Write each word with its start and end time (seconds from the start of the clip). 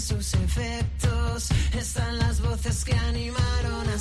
sus 0.00 0.34
efectos. 0.34 1.48
Están 1.76 2.18
las 2.18 2.40
voces 2.40 2.84
que 2.84 2.94
animaron 2.94 3.88
a 3.88 3.98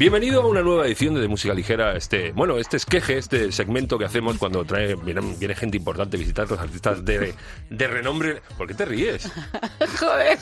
Bienvenido 0.00 0.40
a 0.40 0.46
una 0.46 0.62
nueva 0.62 0.86
edición 0.86 1.12
de, 1.12 1.28
Música 1.28 1.52
Ligera. 1.52 1.94
Este, 1.94 2.32
bueno, 2.32 2.56
este 2.56 2.78
esqueje, 2.78 3.18
este 3.18 3.52
segmento 3.52 3.98
que 3.98 4.06
hacemos 4.06 4.38
cuando 4.38 4.64
trae 4.64 4.94
viene, 4.94 5.20
viene 5.38 5.54
gente 5.54 5.76
importante 5.76 6.16
a 6.16 6.20
visitar 6.20 6.48
los 6.48 6.58
artistas 6.58 7.04
de, 7.04 7.34
de 7.68 7.86
renombre. 7.86 8.40
¿Por 8.56 8.66
qué 8.66 8.72
te 8.72 8.86
ríes? 8.86 9.30
Joder, 9.98 10.38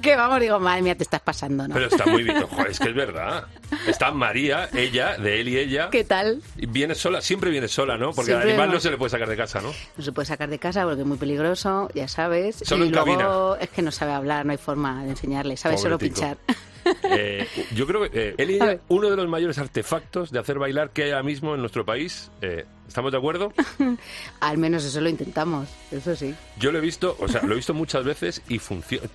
que 0.00 0.16
vamos, 0.16 0.40
digo, 0.40 0.58
madre 0.58 0.80
mía, 0.80 0.96
te 0.96 1.02
estás 1.02 1.20
pasando, 1.20 1.68
¿no? 1.68 1.74
Pero 1.74 1.88
está 1.88 2.06
muy 2.06 2.22
bien. 2.22 2.40
Joder, 2.48 2.70
es 2.70 2.80
que 2.80 2.88
es 2.88 2.94
verdad. 2.94 3.44
Está 3.86 4.10
María, 4.10 4.70
ella, 4.72 5.18
de 5.18 5.38
él 5.38 5.48
y 5.50 5.58
ella. 5.58 5.90
¿Qué 5.90 6.04
tal? 6.04 6.40
Y 6.56 6.64
viene 6.64 6.94
sola, 6.94 7.20
siempre 7.20 7.50
viene 7.50 7.68
sola, 7.68 7.98
¿no? 7.98 8.14
Porque 8.14 8.30
Siempre 8.30 8.52
al 8.52 8.58
animal 8.58 8.72
no 8.72 8.80
se 8.80 8.90
le 8.90 8.96
puede 8.96 9.10
sacar 9.10 9.28
de 9.28 9.36
casa, 9.36 9.60
¿no? 9.60 9.70
No 9.98 10.02
se 10.02 10.12
puede 10.12 10.24
sacar 10.24 10.48
de 10.48 10.58
casa 10.58 10.82
porque 10.84 11.02
es 11.02 11.06
muy 11.06 11.18
peligroso, 11.18 11.90
ya 11.94 12.08
sabes. 12.08 12.56
Solo 12.64 12.86
y 12.86 12.88
en 12.88 12.94
luego 12.94 13.50
cabina. 13.50 13.62
es 13.62 13.68
que 13.68 13.82
no 13.82 13.90
sabe 13.90 14.12
hablar, 14.12 14.46
no 14.46 14.52
hay 14.52 14.58
forma 14.58 15.04
de 15.04 15.10
enseñarle, 15.10 15.58
sabe 15.58 15.76
solo 15.76 15.98
pinchar. 15.98 16.38
Eh, 17.04 17.46
yo 17.74 17.86
creo 17.86 18.10
que 18.10 18.34
eh, 18.36 18.58
ver. 18.58 18.80
uno 18.88 19.10
de 19.10 19.16
los 19.16 19.28
mayores 19.28 19.58
artefactos 19.58 20.30
de 20.30 20.38
hacer 20.38 20.58
bailar 20.58 20.90
que 20.90 21.04
hay 21.04 21.10
ahora 21.10 21.22
mismo 21.22 21.54
en 21.54 21.60
nuestro 21.60 21.84
país. 21.84 22.30
Eh, 22.42 22.64
¿Estamos 22.86 23.12
de 23.12 23.18
acuerdo? 23.18 23.52
Al 24.40 24.58
menos 24.58 24.84
eso 24.84 25.00
lo 25.00 25.08
intentamos, 25.08 25.68
eso 25.90 26.14
sí. 26.14 26.34
Yo 26.58 26.72
lo 26.72 26.78
he 26.78 26.82
visto, 26.82 27.16
o 27.18 27.28
sea, 27.28 27.42
lo 27.42 27.52
he 27.52 27.56
visto 27.56 27.74
muchas 27.74 28.04
veces 28.04 28.42
y 28.48 28.58
funciona. 28.58 29.08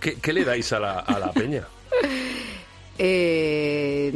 ¿Qué, 0.00 0.14
qué 0.14 0.32
le 0.32 0.44
dais 0.44 0.72
a 0.72 0.80
la, 0.80 1.00
a 1.00 1.18
la 1.18 1.32
peña? 1.32 1.64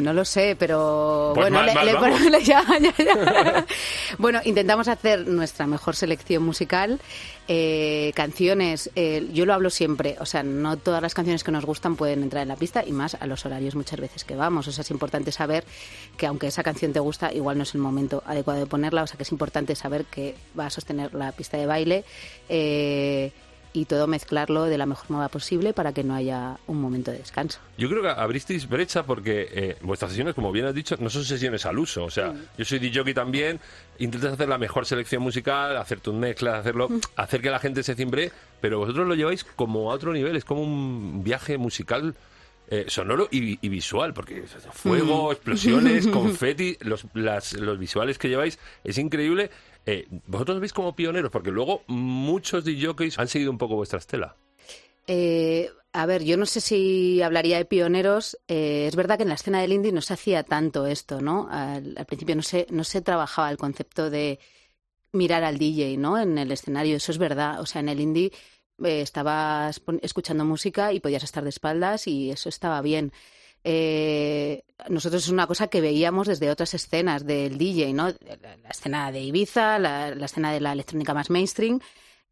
No 0.05 0.12
lo 0.12 0.24
sé, 0.27 0.55
pero 0.58 1.33
Pues 1.34 1.44
bueno, 1.50 1.56
mal, 1.58 1.66
le- 1.66 1.74
mal 1.74 1.86
le- 1.86 1.94
vamos. 1.94 2.20
bueno, 2.20 2.38
ya, 2.44 2.62
ya, 2.78 2.94
ya. 3.02 3.66
bueno, 4.19 4.41
intentamos 4.44 4.86
hacer 4.88 5.27
nuestra 5.27 5.66
mejor 5.66 5.97
selección 5.97 6.42
musical, 6.42 7.00
eh, 7.48 8.12
canciones. 8.15 8.91
eh, 8.97 9.26
yo 9.32 9.47
lo 9.47 9.54
hablo 9.54 9.70
siempre, 9.70 10.16
o 10.20 10.26
sea, 10.26 10.42
no 10.42 10.76
todas 10.76 11.00
las 11.00 11.15
canciones 11.15 11.42
que 11.42 11.50
nos 11.53 11.65
gustan 11.65 11.97
pueden 11.97 12.22
entrar 12.22 12.42
en 12.42 12.48
la 12.48 12.56
pista 12.56 12.84
y 12.87 12.92
más 12.92 13.15
a 13.15 13.26
los 13.26 13.47
horarios 13.47 13.75
muchas 13.75 13.98
veces 13.98 14.25
que 14.25 14.37
vamos. 14.37 14.69
O 14.69 14.72
sea, 14.72 14.82
es 14.82 14.91
importante 14.91 15.32
saber 15.32 15.65
que 16.19 16.26
aunque 16.26 16.48
esa 16.48 16.62
canción 16.62 16.92
te 16.92 17.00
gusta, 17.00 17.32
igual 17.32 17.56
no 17.56 17.62
es 17.62 17.75
el 17.75 17.81
momento 17.81 18.22
adecuado 18.26 18.60
de 18.60 18.66
ponerla. 18.66 19.04
O 19.04 19.06
sea, 19.06 19.16
que 19.16 19.22
es 19.22 19.32
importante 19.32 19.75
saber 19.75 20.04
que 20.04 20.34
va 20.59 20.66
a 20.66 20.71
sostener 20.71 21.15
la 21.15 21.32
pista 21.32 21.56
de 21.56 21.65
baile. 21.66 22.04
eh, 22.50 23.32
y 23.74 23.84
todo 23.84 24.06
mezclarlo 24.06 24.64
de 24.64 24.78
la 24.78 24.86
mejor 24.86 25.10
moda 25.10 25.28
posible 25.28 25.74
para 25.74 25.92
que 25.92 26.02
no 26.04 26.14
haya 26.14 26.56
un 26.68 26.80
momento 26.80 27.10
de 27.10 27.18
descanso. 27.18 27.58
Yo 27.76 27.90
creo 27.90 28.00
que 28.02 28.08
abristeis 28.08 28.68
brecha 28.68 29.02
porque 29.02 29.48
eh, 29.52 29.76
vuestras 29.82 30.12
sesiones, 30.12 30.34
como 30.34 30.50
bien 30.52 30.64
has 30.64 30.74
dicho, 30.74 30.96
no 31.00 31.10
son 31.10 31.24
sesiones 31.24 31.66
al 31.66 31.78
uso. 31.78 32.04
O 32.04 32.10
sea, 32.10 32.32
yo 32.56 32.64
soy 32.64 32.78
DJ 32.78 33.12
también, 33.12 33.60
intentas 33.98 34.32
hacer 34.34 34.48
la 34.48 34.58
mejor 34.58 34.86
selección 34.86 35.22
musical, 35.22 35.76
hacer 35.76 36.00
tus 36.00 36.14
mezclas, 36.14 36.60
hacerlo, 36.60 36.88
hacer 37.16 37.42
que 37.42 37.50
la 37.50 37.58
gente 37.58 37.82
se 37.82 37.94
cimbre, 37.94 38.32
pero 38.60 38.78
vosotros 38.78 39.06
lo 39.06 39.14
lleváis 39.14 39.44
como 39.44 39.91
a 39.91 39.94
otro 39.94 40.12
nivel, 40.12 40.36
es 40.36 40.44
como 40.44 40.62
un 40.62 41.22
viaje 41.24 41.58
musical. 41.58 42.14
eh, 42.70 42.86
sonoro 42.88 43.28
y, 43.30 43.58
y 43.60 43.68
visual, 43.68 44.14
porque 44.14 44.44
fuego, 44.72 45.30
explosiones, 45.32 46.06
confeti, 46.18 46.78
los, 46.80 47.04
las- 47.12 47.52
los 47.52 47.78
visuales 47.78 48.16
que 48.16 48.28
lleváis 48.30 48.58
es 48.84 48.96
increíble. 48.96 49.50
Eh, 49.87 50.06
vosotros 50.27 50.61
veis 50.61 50.72
como 50.72 50.97
pioneros, 50.97 51.31
porque 51.31 51.50
luego 51.50 51.83
muchos 51.87 52.65
DJs 52.65 53.19
han 53.19 53.28
seguido 53.28 53.50
un 53.50 53.59
poco 53.59 53.77
vuestra 53.77 53.99
estela. 53.99 54.37
Eh, 55.06 55.71
a 55.93 56.06
ver, 56.06 56.25
yo 56.25 56.37
no 56.37 56.47
sé 56.47 56.61
si 56.61 57.22
hablaría 57.22 57.59
de 57.59 57.65
pioneros. 57.65 58.39
Eh, 58.49 58.87
es 58.89 58.97
verdad 58.97 59.17
que 59.17 59.22
en 59.22 59.28
la 59.28 59.37
escena 59.37 59.61
del 59.61 59.72
indie 59.72 59.93
no 59.93 60.00
se 60.00 60.15
hacía 60.15 60.43
tanto 60.43 60.87
esto, 60.87 61.21
¿no? 61.21 61.49
Al, 61.50 61.95
principio 62.06 62.34
no 62.34 62.43
se, 62.43 62.67
no 62.71 62.84
se 62.84 63.00
trabajaba 63.00 63.50
el 63.50 63.59
concepto 63.59 64.11
de 64.11 64.41
mirar 65.12 65.45
al 65.45 65.59
DJ, 65.59 65.97
¿no? 65.99 66.19
En 66.19 66.37
el 66.39 66.51
escenario, 66.51 66.97
eso 66.97 67.12
es 67.12 67.19
verdad. 67.19 67.61
O 67.61 67.66
sea, 67.66 67.81
en 67.81 67.89
el 67.89 68.01
indie 68.01 68.33
eh, 68.83 69.03
estabas 69.03 69.81
escuchando 70.03 70.45
música 70.45 70.93
y 70.93 71.01
podías 71.01 71.22
estar 71.22 71.45
de 71.45 71.51
espaldas 71.51 72.09
y 72.09 72.31
eso 72.31 72.49
estaba 72.49 72.81
bien. 72.83 73.12
Eh, 73.64 74.62
nosotros 74.91 75.25
es 75.25 75.30
una 75.30 75.47
cosa 75.47 75.69
que 75.69 75.80
veíamos 75.80 76.26
desde 76.26 76.50
otras 76.50 76.75
escenas 76.75 77.26
del 77.26 77.56
DJ, 77.56 77.94
¿no? 77.94 78.08
La, 78.08 78.70
escena 78.70 79.10
de 79.10 79.22
Ibiza, 79.22 79.78
la, 79.78 80.14
la 80.14 80.26
escena 80.26 80.52
de 80.52 80.60
la 80.60 80.72
electrónica 80.72 81.14
más 81.14 81.30
mainstream. 81.30 81.80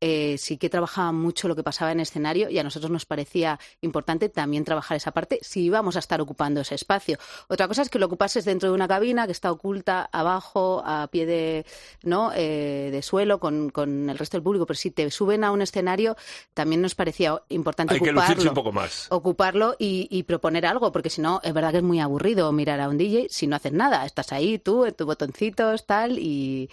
Eh, 0.04 0.36
sí 0.36 0.56
que 0.56 0.68
trabajaba 0.68 1.12
mucho 1.12 1.46
lo 1.46 1.54
que 1.54 1.62
pasaba 1.62 1.92
en 1.92 2.00
escenario 2.00 2.50
y 2.50 2.58
a 2.58 2.64
nosotros 2.64 2.90
nos 2.90 3.06
parecía 3.06 3.60
importante 3.82 4.28
también 4.28 4.64
trabajar 4.64 4.96
esa 4.96 5.12
parte 5.12 5.38
si 5.42 5.62
íbamos 5.62 5.94
a 5.94 6.00
estar 6.00 6.20
ocupando 6.20 6.60
ese 6.60 6.74
espacio. 6.74 7.18
Otra 7.46 7.68
cosa 7.68 7.82
es 7.82 7.88
que 7.88 8.00
lo 8.00 8.06
ocupases 8.06 8.44
dentro 8.44 8.68
de 8.68 8.74
una 8.74 8.88
cabina 8.88 9.26
que 9.26 9.32
está 9.32 9.52
oculta 9.52 10.10
abajo, 10.10 10.82
a 10.84 11.06
pie 11.06 11.24
de, 11.24 11.66
¿no? 12.02 12.32
Eh, 12.34 12.88
de 12.90 13.00
suelo 13.00 13.38
con, 13.38 13.70
con 13.70 14.10
el 14.10 14.18
resto 14.18 14.36
del 14.36 14.42
público, 14.42 14.66
pero 14.66 14.76
si 14.76 14.90
te 14.90 15.08
suben 15.08 15.44
a 15.44 15.52
un 15.52 15.62
escenario 15.62 16.16
también 16.52 16.82
nos 16.82 16.96
parecía 16.96 17.40
importante 17.50 17.94
Hay 17.94 18.00
que 18.00 18.10
ocuparlo 18.10 18.28
lucirse 18.28 18.48
un 18.48 18.54
poco 18.54 18.72
más. 18.72 19.06
ocuparlo 19.10 19.76
y, 19.78 20.08
y 20.10 20.24
proponer 20.24 20.66
algo, 20.66 20.90
porque 20.90 21.10
si 21.10 21.20
no, 21.20 21.40
es 21.44 21.54
verdad 21.54 21.70
que 21.70 21.76
es 21.76 21.84
muy 21.84 22.00
aburrido 22.00 22.50
mirar 22.50 22.80
a 22.80 22.88
un 22.88 22.98
DJ 22.98 23.28
si 23.30 23.46
no 23.46 23.54
haces 23.54 23.72
nada. 23.72 24.04
Estás 24.04 24.32
ahí 24.32 24.58
tú, 24.58 24.84
en 24.84 24.94
tus 24.94 25.06
botoncitos, 25.06 25.86
tal, 25.86 26.18
y, 26.18 26.68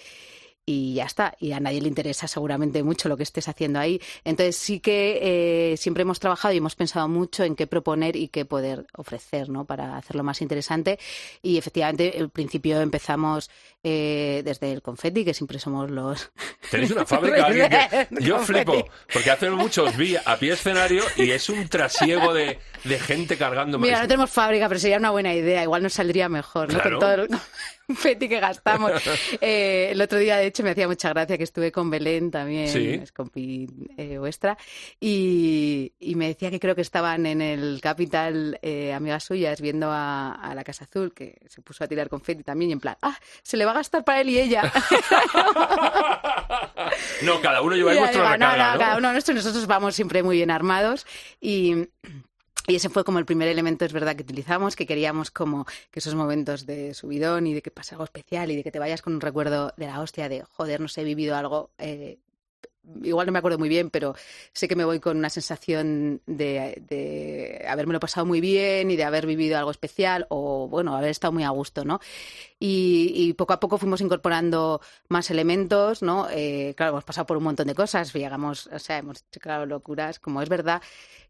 y 0.71 0.93
ya 0.93 1.05
está. 1.05 1.33
Y 1.39 1.51
a 1.53 1.59
nadie 1.59 1.81
le 1.81 1.87
interesa 1.87 2.27
seguramente 2.27 2.83
mucho 2.83 3.09
lo 3.09 3.17
que 3.17 3.23
estés 3.23 3.47
haciendo 3.47 3.79
ahí. 3.79 3.99
Entonces 4.23 4.55
sí 4.55 4.79
que 4.79 5.71
eh, 5.73 5.77
siempre 5.77 6.03
hemos 6.03 6.19
trabajado 6.19 6.53
y 6.53 6.57
hemos 6.57 6.75
pensado 6.75 7.07
mucho 7.07 7.43
en 7.43 7.55
qué 7.55 7.65
proponer 7.65 8.15
y 8.15 8.27
qué 8.27 8.45
poder 8.45 8.85
ofrecer, 8.95 9.49
¿no? 9.49 9.65
Para 9.65 9.97
hacerlo 9.97 10.23
más 10.23 10.41
interesante. 10.43 10.99
Y 11.41 11.57
efectivamente, 11.57 12.13
al 12.19 12.29
principio 12.29 12.79
empezamos 12.81 13.49
eh, 13.83 14.41
desde 14.45 14.71
el 14.71 14.81
confeti, 14.83 15.25
que 15.25 15.33
siempre 15.33 15.57
somos 15.57 15.89
los... 15.89 16.31
Tenéis 16.69 16.91
una 16.91 17.05
fábrica. 17.07 17.47
que- 17.49 18.07
Yo 18.21 18.37
flipo, 18.39 18.85
porque 19.11 19.31
hace 19.31 19.49
mucho 19.49 19.85
os 19.85 19.97
vi 19.97 20.15
a 20.23 20.37
pie 20.37 20.53
escenario 20.53 21.03
y 21.15 21.31
es 21.31 21.49
un 21.49 21.67
trasiego 21.67 22.31
de, 22.33 22.59
de 22.83 22.99
gente 22.99 23.37
cargando 23.37 23.79
Mira, 23.79 24.01
no 24.01 24.07
tenemos 24.07 24.29
fábrica, 24.29 24.67
pero 24.67 24.79
sería 24.79 24.97
una 24.97 25.09
buena 25.09 25.33
idea. 25.33 25.63
Igual 25.63 25.81
nos 25.81 25.93
saldría 25.93 26.29
mejor, 26.29 26.71
¿no? 26.71 26.79
Claro. 26.79 26.99
Con 26.99 26.99
todo 26.99 27.23
el 27.23 27.29
confeti 27.95 28.29
que 28.29 28.39
gastamos. 28.39 28.91
Eh, 29.41 29.89
el 29.91 30.01
otro 30.01 30.19
día, 30.19 30.37
de 30.37 30.45
hecho, 30.47 30.61
me 30.63 30.69
hacía 30.69 30.87
mucha 30.87 31.09
gracia 31.09 31.37
que 31.37 31.43
estuve 31.43 31.71
con 31.71 31.89
Belén 31.89 32.29
también, 32.29 32.67
Sí. 32.67 32.89
es 33.01 33.11
compi 33.11 33.67
eh, 33.97 34.17
vuestra, 34.19 34.57
y, 34.99 35.91
y 35.99 36.15
me 36.15 36.27
decía 36.27 36.51
que 36.51 36.59
creo 36.59 36.75
que 36.75 36.81
estaban 36.81 37.25
en 37.25 37.41
el 37.41 37.79
Capital 37.81 38.59
eh, 38.61 38.93
amigas 38.93 39.23
suyas 39.23 39.59
viendo 39.59 39.89
a, 39.91 40.33
a 40.33 40.53
la 40.53 40.63
Casa 40.63 40.85
Azul, 40.85 41.13
que 41.13 41.39
se 41.47 41.61
puso 41.61 41.83
a 41.83 41.87
tirar 41.87 42.09
confeti 42.09 42.43
también, 42.43 42.69
y 42.69 42.73
en 42.73 42.79
plan, 42.79 42.95
ah, 43.01 43.17
se 43.41 43.57
le 43.57 43.65
va 43.65 43.71
a 43.71 43.75
gastar 43.75 44.03
para 44.03 44.21
él 44.21 44.29
y 44.29 44.39
ella. 44.39 44.71
No, 47.21 47.41
cada 47.41 47.61
uno 47.61 47.75
lleva 47.75 47.93
Y 47.93 47.97
vuestro 47.99 48.23
no, 48.23 48.37
no, 48.37 48.55
¿no? 48.55 48.79
cada 48.79 48.97
uno 48.97 49.11
nuestro, 49.11 49.33
nosotros 49.33 49.67
vamos 49.67 49.95
siempre 49.95 50.23
muy 50.23 50.37
bien 50.37 50.51
armados 50.51 51.05
y, 51.41 51.87
y 52.69 52.75
ese 52.75 52.89
fue 52.89 53.03
como 53.03 53.17
el 53.19 53.25
primer 53.25 53.47
elemento, 53.47 53.83
es 53.83 53.93
verdad, 53.93 54.15
que 54.15 54.21
utilizamos, 54.21 54.75
que 54.75 54.85
queríamos 54.85 55.31
como 55.31 55.65
que 55.91 55.99
esos 55.99 56.13
momentos 56.13 56.65
de 56.67 56.93
subidón 56.93 57.47
y 57.47 57.53
de 57.55 57.61
que 57.61 57.71
pase 57.71 57.95
algo 57.95 58.03
especial 58.03 58.51
y 58.51 58.55
de 58.55 58.63
que 58.63 58.71
te 58.71 58.77
vayas 58.77 59.01
con 59.01 59.13
un 59.13 59.21
recuerdo 59.21 59.73
de 59.75 59.87
la 59.87 59.99
hostia, 59.99 60.29
de 60.29 60.43
joder, 60.43 60.79
no 60.79 60.87
sé, 60.87 61.01
he 61.01 61.03
vivido 61.03 61.35
algo 61.35 61.71
eh, 61.79 62.19
igual 63.03 63.27
no 63.27 63.33
me 63.33 63.39
acuerdo 63.39 63.57
muy 63.57 63.69
bien, 63.69 63.89
pero 63.89 64.15
sé 64.53 64.67
que 64.67 64.75
me 64.75 64.85
voy 64.85 64.99
con 64.99 65.17
una 65.17 65.29
sensación 65.29 66.21
de, 66.25 66.81
de 66.87 67.65
habérmelo 67.67 67.99
pasado 67.99 68.25
muy 68.25 68.41
bien 68.41 68.91
y 68.91 68.95
de 68.95 69.03
haber 69.03 69.25
vivido 69.25 69.57
algo 69.57 69.71
especial 69.71 70.25
o, 70.29 70.67
bueno, 70.67 70.95
haber 70.95 71.09
estado 71.09 71.31
muy 71.31 71.43
a 71.43 71.49
gusto, 71.49 71.85
¿no? 71.85 71.99
Y, 72.59 73.13
y 73.15 73.33
poco 73.33 73.53
a 73.53 73.59
poco 73.59 73.77
fuimos 73.77 74.01
incorporando 74.01 74.81
más 75.07 75.29
elementos, 75.31 76.01
¿no? 76.01 76.27
Eh, 76.31 76.73
claro, 76.75 76.91
hemos 76.93 77.03
pasado 77.03 77.25
por 77.25 77.37
un 77.37 77.43
montón 77.43 77.67
de 77.67 77.75
cosas, 77.75 78.13
llegamos, 78.13 78.67
o 78.67 78.79
sea, 78.79 78.97
hemos 78.97 79.23
hecho 79.29 79.39
claro, 79.39 79.65
locuras, 79.65 80.19
como 80.19 80.41
es 80.41 80.49
verdad 80.49 80.81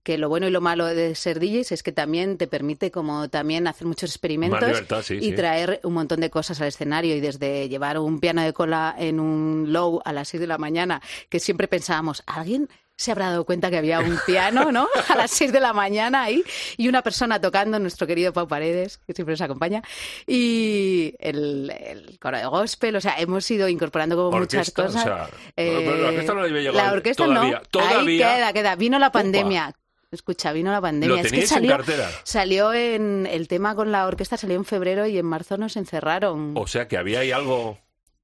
que 0.03 0.17
lo 0.17 0.29
bueno 0.29 0.47
y 0.47 0.51
lo 0.51 0.61
malo 0.61 0.85
de 0.85 1.13
ser 1.15 1.39
DJs 1.39 1.71
es 1.71 1.83
que 1.83 1.91
también 1.91 2.37
te 2.37 2.47
permite 2.47 2.89
como 2.89 3.29
también 3.29 3.67
hacer 3.67 3.85
muchos 3.85 4.09
experimentos 4.09 4.61
libertad, 4.61 5.03
sí, 5.03 5.15
y 5.15 5.29
sí. 5.29 5.31
traer 5.33 5.81
un 5.83 5.93
montón 5.93 6.21
de 6.21 6.29
cosas 6.29 6.59
al 6.61 6.67
escenario 6.67 7.15
y 7.15 7.19
desde 7.19 7.67
llevar 7.67 7.99
un 7.99 8.19
piano 8.19 8.41
de 8.41 8.53
cola 8.53 8.95
en 8.97 9.19
un 9.19 9.71
low 9.73 10.01
a 10.05 10.13
las 10.13 10.29
6 10.29 10.41
de 10.41 10.47
la 10.47 10.57
mañana, 10.57 11.01
que 11.27 11.39
siempre 11.49 11.67
pensábamos, 11.67 12.21
¿alguien 12.27 12.69
se 12.95 13.11
habrá 13.11 13.31
dado 13.31 13.43
cuenta 13.43 13.71
que 13.71 13.77
había 13.77 14.01
un 14.01 14.19
piano, 14.27 14.71
¿no? 14.71 14.87
A 15.07 15.15
las 15.15 15.31
6 15.31 15.51
de 15.51 15.59
la 15.59 15.73
mañana 15.73 16.21
ahí 16.21 16.43
y 16.77 16.87
una 16.87 17.01
persona 17.01 17.41
tocando, 17.41 17.79
nuestro 17.79 18.05
querido 18.05 18.31
Pau 18.33 18.47
Paredes, 18.47 18.99
que 18.99 19.13
siempre 19.13 19.33
nos 19.33 19.41
acompaña, 19.41 19.81
y 20.27 21.15
el, 21.17 21.71
el 21.71 22.19
coro 22.19 22.37
de 22.37 22.45
gospel, 22.45 22.97
o 22.97 23.01
sea, 23.01 23.15
hemos 23.19 23.49
ido 23.49 23.67
incorporando 23.67 24.15
como 24.15 24.37
muchas 24.37 24.69
Orquesta, 24.69 24.81
o 24.83 24.85
cosas. 24.85 25.03
sea, 25.03 25.29
Eh, 25.55 25.97
la 25.99 26.07
orquesta 26.09 26.33
no 26.35 26.41
había 26.41 26.57
llegado 26.61 26.77
la 26.77 26.93
orquesta 26.93 27.25
todavía, 27.25 27.55
no, 27.55 27.61
todavía. 27.71 28.29
ahí 28.29 28.37
queda, 28.37 28.53
queda, 28.53 28.75
vino 28.75 28.99
la 28.99 29.11
pandemia. 29.11 29.73
Escucha, 30.11 30.51
vino 30.53 30.71
la 30.71 30.81
pandemia. 30.81 31.15
¿Lo 31.15 31.21
es 31.21 31.31
que 31.31 31.47
salió, 31.47 31.71
en 31.71 31.77
cartera? 31.77 32.09
salió 32.23 32.73
en 32.73 33.27
el 33.27 33.47
tema 33.47 33.73
con 33.75 33.91
la 33.91 34.05
orquesta 34.05 34.37
salió 34.37 34.55
en 34.55 34.65
febrero 34.65 35.07
y 35.07 35.17
en 35.17 35.25
marzo 35.25 35.57
nos 35.57 35.77
encerraron. 35.77 36.53
O 36.55 36.67
sea 36.67 36.87
que 36.87 36.97
había 36.97 37.21
ahí 37.21 37.31
algo... 37.31 37.79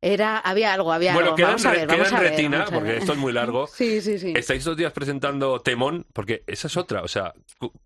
Era, 0.07 0.37
había 0.37 0.71
algo, 0.73 0.93
había 0.93 1.13
Bueno, 1.13 1.29
algo. 1.29 1.35
queda, 1.37 1.47
vamos 1.47 1.63
en, 1.65 1.67
a 1.67 1.73
re- 1.73 1.77
ver, 1.79 1.87
queda 1.87 1.97
vamos 1.97 2.11
en 2.11 2.15
a 2.15 2.19
ver, 2.21 2.29
retina, 2.31 2.57
vamos 2.59 2.71
a 2.71 2.75
porque 2.75 2.97
esto 2.97 3.11
es 3.13 3.17
muy 3.17 3.33
largo. 3.33 3.67
Sí, 3.73 4.01
sí, 4.01 4.19
sí. 4.19 4.33
Estáis 4.35 4.63
dos 4.63 4.77
días 4.77 4.93
presentando 4.93 5.59
Temón, 5.61 6.05
porque 6.13 6.43
esa 6.45 6.67
es 6.67 6.77
otra. 6.77 7.01
O 7.01 7.07
sea, 7.07 7.33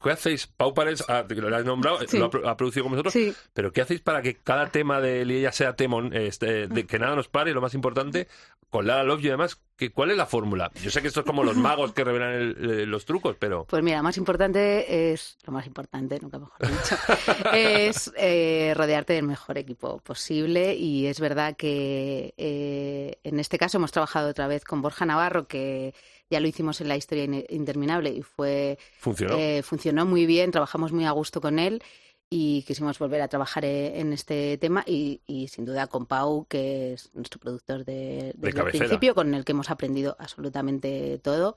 ¿qué 0.04 0.12
hacéis? 0.12 0.48
Pau 0.48 0.74
Paredes, 0.74 1.06
ah, 1.08 1.24
lo 1.30 1.56
has 1.56 1.64
nombrado, 1.66 2.00
Sí. 2.08 2.18
lo 2.20 2.26
ha, 2.26 2.30
pro- 2.30 2.48
ha 2.50 2.58
producido 2.58 2.84
con 2.84 2.92
vosotros. 2.92 3.14
Sí. 3.14 3.34
Pero 3.54 3.72
¿qué 3.72 3.82
hacéis 3.82 4.02
para 4.02 4.22
que 4.22 4.36
cada 4.36 4.68
tema 4.70 5.00
de 5.00 5.22
él 5.22 5.32
y 5.32 5.38
ella 5.38 5.52
sea 5.54 5.76
Temón? 5.78 6.14
Este, 6.14 6.68
de 6.68 6.86
que 6.86 7.00
nada 7.00 7.16
nos 7.16 7.30
pare, 7.30 7.54
lo 7.54 7.62
más 7.62 7.74
importante, 7.74 8.28
con 8.70 8.86
Lara 8.88 9.04
Love 9.04 9.24
y 9.24 9.28
además, 9.30 9.60
que, 9.76 9.92
¿cuál 9.92 10.12
es 10.12 10.18
la 10.18 10.26
fórmula? 10.26 10.72
Yo 10.84 10.92
sé 10.92 11.02
que 11.02 11.08
esto 11.08 11.22
es 11.22 11.26
como 11.26 11.44
los 11.44 11.56
magos 11.58 11.94
que 11.94 12.04
revelan 12.04 12.34
el- 12.34 12.70
eh, 12.82 12.86
los 12.86 13.06
trucos, 13.06 13.36
pero... 13.40 13.66
Pues 13.66 13.82
mira, 13.84 14.02
más 14.04 14.18
importante 14.18 15.12
es, 15.12 15.38
lo 15.46 15.54
más 15.54 15.66
importante, 15.66 16.20
nunca 16.22 16.38
mejor 16.40 16.58
dicho, 16.68 16.96
es 17.54 18.12
eh, 18.18 18.74
rodearte 18.76 19.14
del 19.14 19.24
mejor 19.26 19.58
equipo 19.58 20.00
posible 20.00 20.76
y 20.76 21.08
es 21.08 21.20
verdad 21.20 21.56
que 21.58 22.34
eh, 22.38 23.18
en 23.24 23.40
este 23.40 23.58
caso 23.58 23.78
hemos 23.78 23.92
trabajado 23.92 24.30
otra 24.30 24.48
vez 24.48 24.64
con 24.66 24.82
Borja 24.82 25.06
Navarro, 25.06 25.48
que 25.48 25.94
ya 26.30 26.40
lo 26.40 26.48
hicimos 26.48 26.80
en 26.82 26.88
la 26.90 26.96
historia 26.98 27.24
In- 27.24 27.46
interminable 27.50 28.10
y 28.12 28.22
fue 28.22 28.78
Funcionó. 29.00 29.36
eh, 29.38 29.64
funcionó 29.64 30.06
muy 30.06 30.26
bien, 30.26 30.52
trabajamos 30.52 30.92
muy 30.92 31.06
a 31.06 31.12
gusto 31.12 31.42
con 31.42 31.58
él 31.58 31.82
y 32.30 32.62
quisimos 32.64 33.00
volver 33.00 33.22
a 33.22 33.28
trabajar 33.28 33.66
eh, 33.66 34.00
en 34.00 34.14
este 34.14 34.58
tema 34.58 34.84
y, 34.86 35.22
y 35.26 35.48
sin 35.48 35.66
duda 35.66 35.88
con 35.88 36.06
Pau, 36.06 36.46
que 36.48 36.94
es 36.94 37.10
nuestro 37.14 37.40
productor 37.40 37.86
de, 37.86 38.34
desde 38.38 38.60
el 38.60 38.66
principio, 38.68 39.16
con 39.16 39.34
el 39.34 39.44
que 39.44 39.54
hemos 39.54 39.70
aprendido 39.72 40.16
absolutamente 40.20 41.20
todo. 41.24 41.56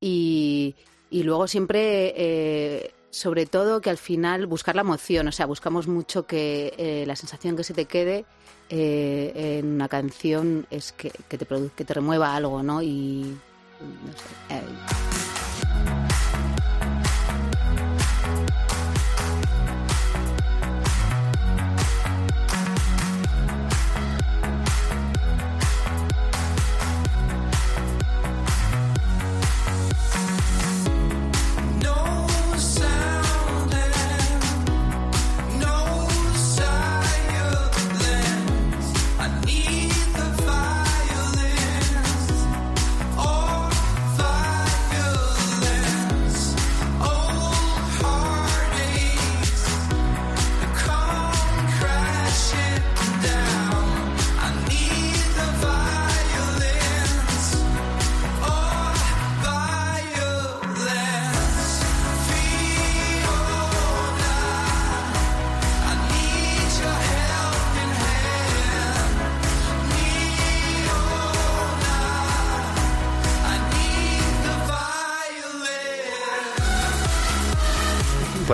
Y, 0.00 0.74
y 1.10 1.22
luego 1.22 1.46
siempre, 1.46 2.14
eh, 2.16 2.94
sobre 3.10 3.46
todo, 3.46 3.80
que 3.80 3.90
al 3.90 3.98
final 3.98 4.46
buscar 4.46 4.74
la 4.74 4.82
emoción, 4.82 5.28
o 5.28 5.32
sea, 5.32 5.46
buscamos 5.46 5.86
mucho 5.86 6.26
que 6.26 6.74
eh, 6.78 7.04
la 7.06 7.16
sensación 7.16 7.56
que 7.56 7.64
se 7.64 7.74
te 7.74 7.84
quede 7.84 8.24
eh, 8.70 9.60
en 9.60 9.66
una 9.66 9.88
canción 9.88 10.66
es 10.70 10.92
que, 10.92 11.12
que, 11.28 11.38
te 11.38 11.46
que 11.46 11.84
te 11.84 11.94
remueva 11.94 12.34
algo, 12.34 12.62
¿no? 12.62 12.82
Y 12.82 13.36
no 13.80 14.12
sé. 14.12 15.15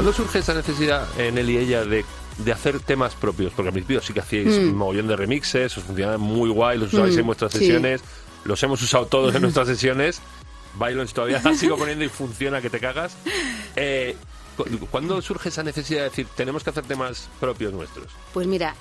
¿Cuándo 0.03 0.17
surge 0.17 0.41
esa 0.41 0.53
necesidad 0.55 1.07
en 1.17 1.39
él 1.39 1.49
y 1.49 1.59
ella 1.59 1.85
de, 1.85 2.05
de 2.39 2.53
hacer 2.53 2.81
temas 2.81 3.15
propios? 3.15 3.53
Porque 3.55 3.69
al 3.69 3.73
principio 3.73 4.03
sí 4.03 4.13
que 4.13 4.19
hacíais 4.19 4.49
un 4.59 4.75
mogollón 4.75 5.07
de 5.07 5.15
remixes, 5.15 5.79
os 5.79 5.85
funcionaban 5.85 6.21
muy 6.21 6.51
guay, 6.51 6.77
los 6.77 6.93
usabais 6.93 7.15
Mm, 7.15 7.21
en 7.21 7.27
vuestras 7.27 7.53
sí. 7.53 7.59
sesiones, 7.59 8.01
los 8.45 8.61
hemos 8.65 8.83
usado 8.83 9.07
todos 9.07 9.33
en 9.37 9.43
nuestras 9.43 9.69
sesiones. 9.69 10.21
Violence 10.75 11.15
todavía 11.15 11.41
la 11.45 11.55
sigo 11.55 11.77
poniendo 11.79 12.05
y 12.05 12.09
funciona 12.09 12.61
que 12.61 12.69
te 12.69 12.81
cagas. 12.81 13.15
Eh, 13.77 14.17
cu- 14.57 14.65
¿Cuándo 14.91 15.23
surge 15.23 15.51
esa 15.51 15.63
necesidad 15.63 16.01
de 16.01 16.09
decir, 16.09 16.27
tenemos 16.37 16.65
que 16.65 16.71
hacer 16.71 16.83
temas 16.83 17.29
propios 17.39 17.73
nuestros? 17.73 18.09
Pues 18.35 18.49
mira, 18.49 18.75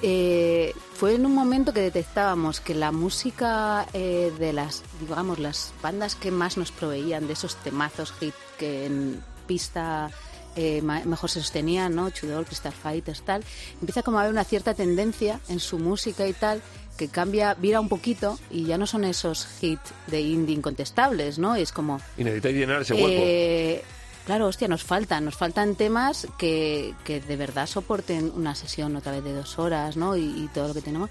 eh, 0.00 0.74
fue 0.94 1.14
en 1.16 1.26
un 1.26 1.34
momento 1.34 1.74
que 1.74 1.80
detectábamos 1.80 2.60
que 2.60 2.74
la 2.74 2.90
música 2.90 3.86
eh, 3.92 4.32
de 4.38 4.54
las, 4.54 4.82
digamos, 4.98 5.38
las 5.38 5.74
bandas 5.82 6.14
que 6.14 6.30
más 6.30 6.56
nos 6.56 6.72
proveían 6.72 7.26
de 7.26 7.34
esos 7.34 7.54
temazos 7.56 8.14
hit 8.18 8.34
que 8.58 8.86
en 8.86 9.22
pista 9.46 10.10
eh, 10.56 10.82
mejor 10.82 11.30
se 11.30 11.40
sostenían, 11.40 11.94
¿no? 11.94 12.10
Chudol, 12.10 12.44
Crystal 12.46 12.72
Fighters, 12.72 13.22
tal, 13.22 13.42
empieza 13.80 14.02
como 14.02 14.18
a 14.18 14.22
haber 14.22 14.32
una 14.32 14.44
cierta 14.44 14.74
tendencia 14.74 15.40
en 15.48 15.60
su 15.60 15.78
música 15.78 16.26
y 16.26 16.32
tal 16.32 16.62
que 16.96 17.08
cambia, 17.08 17.54
vira 17.54 17.80
un 17.80 17.88
poquito 17.88 18.38
y 18.50 18.64
ya 18.66 18.78
no 18.78 18.86
son 18.86 19.04
esos 19.04 19.48
hits 19.60 19.92
de 20.06 20.20
indie 20.20 20.54
incontestables, 20.54 21.38
¿no? 21.40 21.56
Es 21.56 21.72
como 21.72 22.00
Y 22.16 22.22
necesitáis 22.22 22.56
llenar 22.56 22.82
ese 22.82 22.94
hueco. 22.94 23.08
eh, 23.08 23.82
claro, 24.26 24.46
hostia, 24.46 24.68
nos 24.68 24.84
faltan, 24.84 25.24
nos 25.24 25.34
faltan 25.36 25.74
temas 25.74 26.28
que, 26.38 26.94
que 27.02 27.20
de 27.20 27.36
verdad 27.36 27.66
soporten 27.66 28.30
una 28.36 28.54
sesión 28.54 28.94
otra 28.94 29.10
vez 29.10 29.24
de 29.24 29.32
dos 29.32 29.58
horas, 29.58 29.96
¿no? 29.96 30.16
Y, 30.16 30.22
y 30.22 30.48
todo 30.54 30.68
lo 30.68 30.74
que 30.74 30.82
tenemos. 30.82 31.10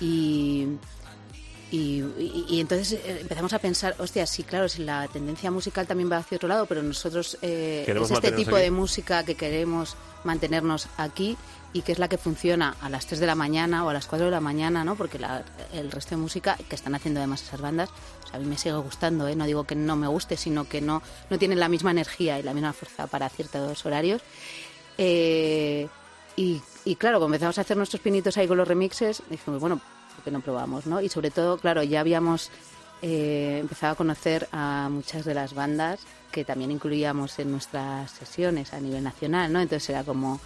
Y, 0.00 0.66
y, 1.70 2.02
y- 2.18 2.46
y 2.48 2.60
entonces 2.60 2.92
eh, 3.04 3.18
empezamos 3.20 3.52
a 3.52 3.58
pensar, 3.58 3.94
hostia, 3.98 4.26
sí, 4.26 4.42
claro, 4.42 4.68
si 4.68 4.82
la 4.84 5.06
tendencia 5.08 5.50
musical 5.50 5.86
también 5.86 6.10
va 6.10 6.16
hacia 6.18 6.36
otro 6.36 6.48
lado, 6.48 6.66
pero 6.66 6.82
nosotros 6.82 7.38
eh, 7.42 7.84
es 7.86 8.10
este 8.10 8.32
tipo 8.32 8.56
aquí. 8.56 8.64
de 8.64 8.70
música 8.70 9.24
que 9.24 9.34
queremos 9.36 9.96
mantenernos 10.24 10.88
aquí 10.96 11.36
y 11.72 11.82
que 11.82 11.92
es 11.92 12.00
la 12.00 12.08
que 12.08 12.18
funciona 12.18 12.74
a 12.80 12.90
las 12.90 13.06
3 13.06 13.20
de 13.20 13.26
la 13.26 13.36
mañana 13.36 13.84
o 13.84 13.88
a 13.88 13.92
las 13.94 14.06
4 14.08 14.24
de 14.26 14.32
la 14.32 14.40
mañana, 14.40 14.82
¿no? 14.84 14.96
Porque 14.96 15.20
la- 15.20 15.44
el 15.72 15.92
resto 15.92 16.10
de 16.10 16.16
música 16.16 16.58
que 16.68 16.74
están 16.74 16.94
haciendo 16.96 17.20
además 17.20 17.42
esas 17.42 17.60
bandas, 17.60 17.88
o 18.24 18.26
sea, 18.26 18.36
a 18.36 18.38
mí 18.40 18.46
me 18.46 18.58
sigue 18.58 18.74
gustando, 18.74 19.28
¿eh? 19.28 19.36
No 19.36 19.46
digo 19.46 19.62
que 19.64 19.76
no 19.76 19.94
me 19.94 20.08
guste, 20.08 20.36
sino 20.36 20.68
que 20.68 20.80
no, 20.80 21.00
no 21.30 21.38
tienen 21.38 21.60
la 21.60 21.68
misma 21.68 21.92
energía 21.92 22.38
y 22.40 22.42
la 22.42 22.52
misma 22.54 22.72
fuerza 22.72 23.06
para 23.06 23.28
ciertos 23.28 23.86
horarios. 23.86 24.20
Eh, 24.98 25.88
y, 26.36 26.60
y 26.84 26.96
claro, 26.96 27.18
cuando 27.18 27.34
empezamos 27.36 27.58
a 27.58 27.60
hacer 27.60 27.76
nuestros 27.76 28.02
pinitos 28.02 28.36
ahí 28.36 28.48
con 28.48 28.56
los 28.56 28.66
remixes, 28.66 29.22
dijimos, 29.30 29.60
bueno, 29.60 29.80
¿por 30.20 30.24
qué 30.24 30.30
no 30.30 30.40
probamos, 30.42 30.86
no? 30.86 31.00
Y 31.00 31.08
sobre 31.08 31.30
todo, 31.30 31.56
claro, 31.58 31.82
ya 31.82 32.00
habíamos 32.00 32.50
eh, 33.02 33.58
empezado 33.60 33.94
a 33.94 33.96
conocer 33.96 34.48
a 34.52 34.88
muchas 34.90 35.24
de 35.24 35.32
las 35.34 35.54
bandas 35.54 36.00
que 36.30 36.44
también 36.44 36.70
incluíamos 36.70 37.38
en 37.38 37.50
nuestras 37.50 38.10
sesiones 38.10 38.72
a 38.74 38.80
nivel 38.80 39.02
nacional, 39.02 39.52
¿no? 39.52 39.60
Entonces 39.60 39.88
era 39.90 40.04
como, 40.04 40.38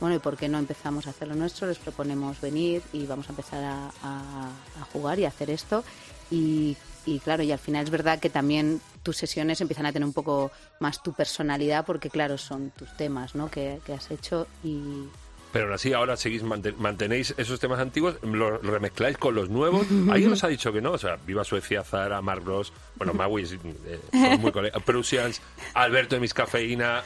bueno, 0.00 0.16
¿y 0.16 0.18
por 0.18 0.36
qué 0.36 0.48
no 0.48 0.58
empezamos 0.58 1.06
a 1.06 1.10
hacer 1.10 1.28
lo 1.28 1.34
nuestro? 1.34 1.66
Les 1.68 1.78
proponemos 1.78 2.40
venir 2.40 2.82
y 2.92 3.04
vamos 3.06 3.26
a 3.28 3.32
empezar 3.32 3.62
a, 3.62 3.88
a- 4.02 4.50
a 4.80 4.84
jugar 4.92 5.18
y 5.18 5.26
a 5.26 5.28
hacer 5.28 5.50
esto. 5.50 5.84
Y, 6.30 6.76
y 7.06 7.18
claro, 7.20 7.42
y 7.42 7.52
al 7.52 7.58
final 7.58 7.84
es 7.84 7.90
verdad 7.90 8.18
que 8.18 8.30
también 8.30 8.80
tus 9.02 9.16
sesiones 9.16 9.60
empiezan 9.60 9.86
a 9.86 9.92
tener 9.92 10.06
un 10.06 10.12
poco 10.12 10.50
más 10.80 11.02
tu 11.02 11.12
personalidad 11.12 11.84
porque, 11.86 12.10
claro, 12.10 12.36
son 12.38 12.70
tus 12.70 12.94
temas, 12.96 13.34
¿no? 13.34 13.50
Que, 13.50 13.80
que 13.86 13.92
has 13.92 14.10
hecho 14.10 14.46
y, 14.64 15.04
Pero 15.52 15.64
aún 15.64 15.74
así, 15.74 15.92
ahora 15.94 16.16
seguís 16.16 16.42
manten- 16.44 16.76
mantenéis 16.76 17.32
esos 17.38 17.58
temas 17.58 17.80
antiguos, 17.80 18.16
los 18.22 18.62
lo 18.62 18.70
remezcláis 18.70 19.16
con 19.16 19.34
los 19.34 19.48
nuevos. 19.48 19.86
¿Alguien 20.10 20.28
nos 20.30 20.44
ha 20.44 20.48
dicho 20.48 20.72
que 20.72 20.82
no? 20.82 20.92
O 20.92 20.98
sea, 20.98 21.16
Viva 21.26 21.42
Suecia, 21.44 21.82
Zara, 21.82 22.20
Mark 22.20 22.42
Ross, 22.44 22.72
bueno, 22.96 23.14
Maui, 23.14 23.44
eh, 23.44 23.98
son 24.12 24.40
muy 24.42 24.52
Prusians, 24.84 25.40
Alberto 25.74 26.16
de 26.16 26.20
Mis 26.20 26.34
Cafeína, 26.34 27.02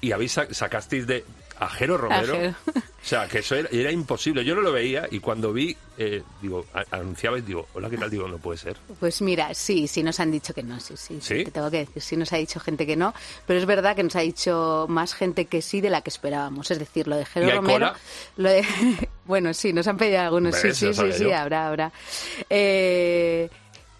y 0.00 0.12
habéis 0.12 0.32
sa- 0.32 0.52
sacasteis 0.52 1.06
de 1.06 1.24
a 1.62 1.68
Jero 1.68 1.96
Romero. 1.96 2.54
O 2.66 3.04
sea, 3.04 3.26
que 3.26 3.38
eso 3.38 3.56
era, 3.56 3.68
era 3.72 3.90
imposible. 3.90 4.44
Yo 4.44 4.54
no 4.54 4.60
lo 4.60 4.72
veía 4.72 5.08
y 5.10 5.18
cuando 5.18 5.52
vi, 5.52 5.76
eh, 5.98 6.22
digo, 6.40 6.66
anunciabais, 6.90 7.44
digo, 7.44 7.68
hola, 7.74 7.90
¿qué 7.90 7.98
tal? 7.98 8.10
Digo, 8.10 8.28
no 8.28 8.38
puede 8.38 8.58
ser. 8.58 8.76
Pues 9.00 9.20
mira, 9.22 9.52
sí, 9.54 9.88
sí 9.88 10.02
nos 10.02 10.20
han 10.20 10.30
dicho 10.30 10.54
que 10.54 10.62
no, 10.62 10.78
sí, 10.78 10.94
sí, 10.96 11.18
sí, 11.20 11.44
te 11.44 11.50
tengo 11.50 11.70
que 11.70 11.78
decir, 11.78 12.02
sí 12.02 12.16
nos 12.16 12.32
ha 12.32 12.36
dicho 12.36 12.60
gente 12.60 12.86
que 12.86 12.96
no, 12.96 13.12
pero 13.46 13.58
es 13.58 13.66
verdad 13.66 13.96
que 13.96 14.02
nos 14.02 14.14
ha 14.16 14.20
dicho 14.20 14.86
más 14.88 15.14
gente 15.14 15.46
que 15.46 15.62
sí 15.62 15.80
de 15.80 15.90
la 15.90 16.00
que 16.02 16.10
esperábamos, 16.10 16.70
es 16.70 16.78
decir, 16.78 17.08
lo 17.08 17.16
de 17.16 17.24
Jero 17.24 17.46
¿Y 17.46 17.50
hay 17.50 17.56
Romero, 17.56 17.74
cola? 17.74 17.96
lo 18.36 18.48
de, 18.50 18.64
bueno, 19.24 19.52
sí, 19.52 19.72
nos 19.72 19.86
han 19.88 19.96
pedido 19.96 20.20
algunos, 20.20 20.54
sí, 20.56 20.68
¿Ves? 20.68 20.78
sí, 20.78 20.94
sí, 20.94 21.12
sí, 21.12 21.32
habrá, 21.32 21.68
habrá. 21.68 21.92
Eh, 22.50 23.48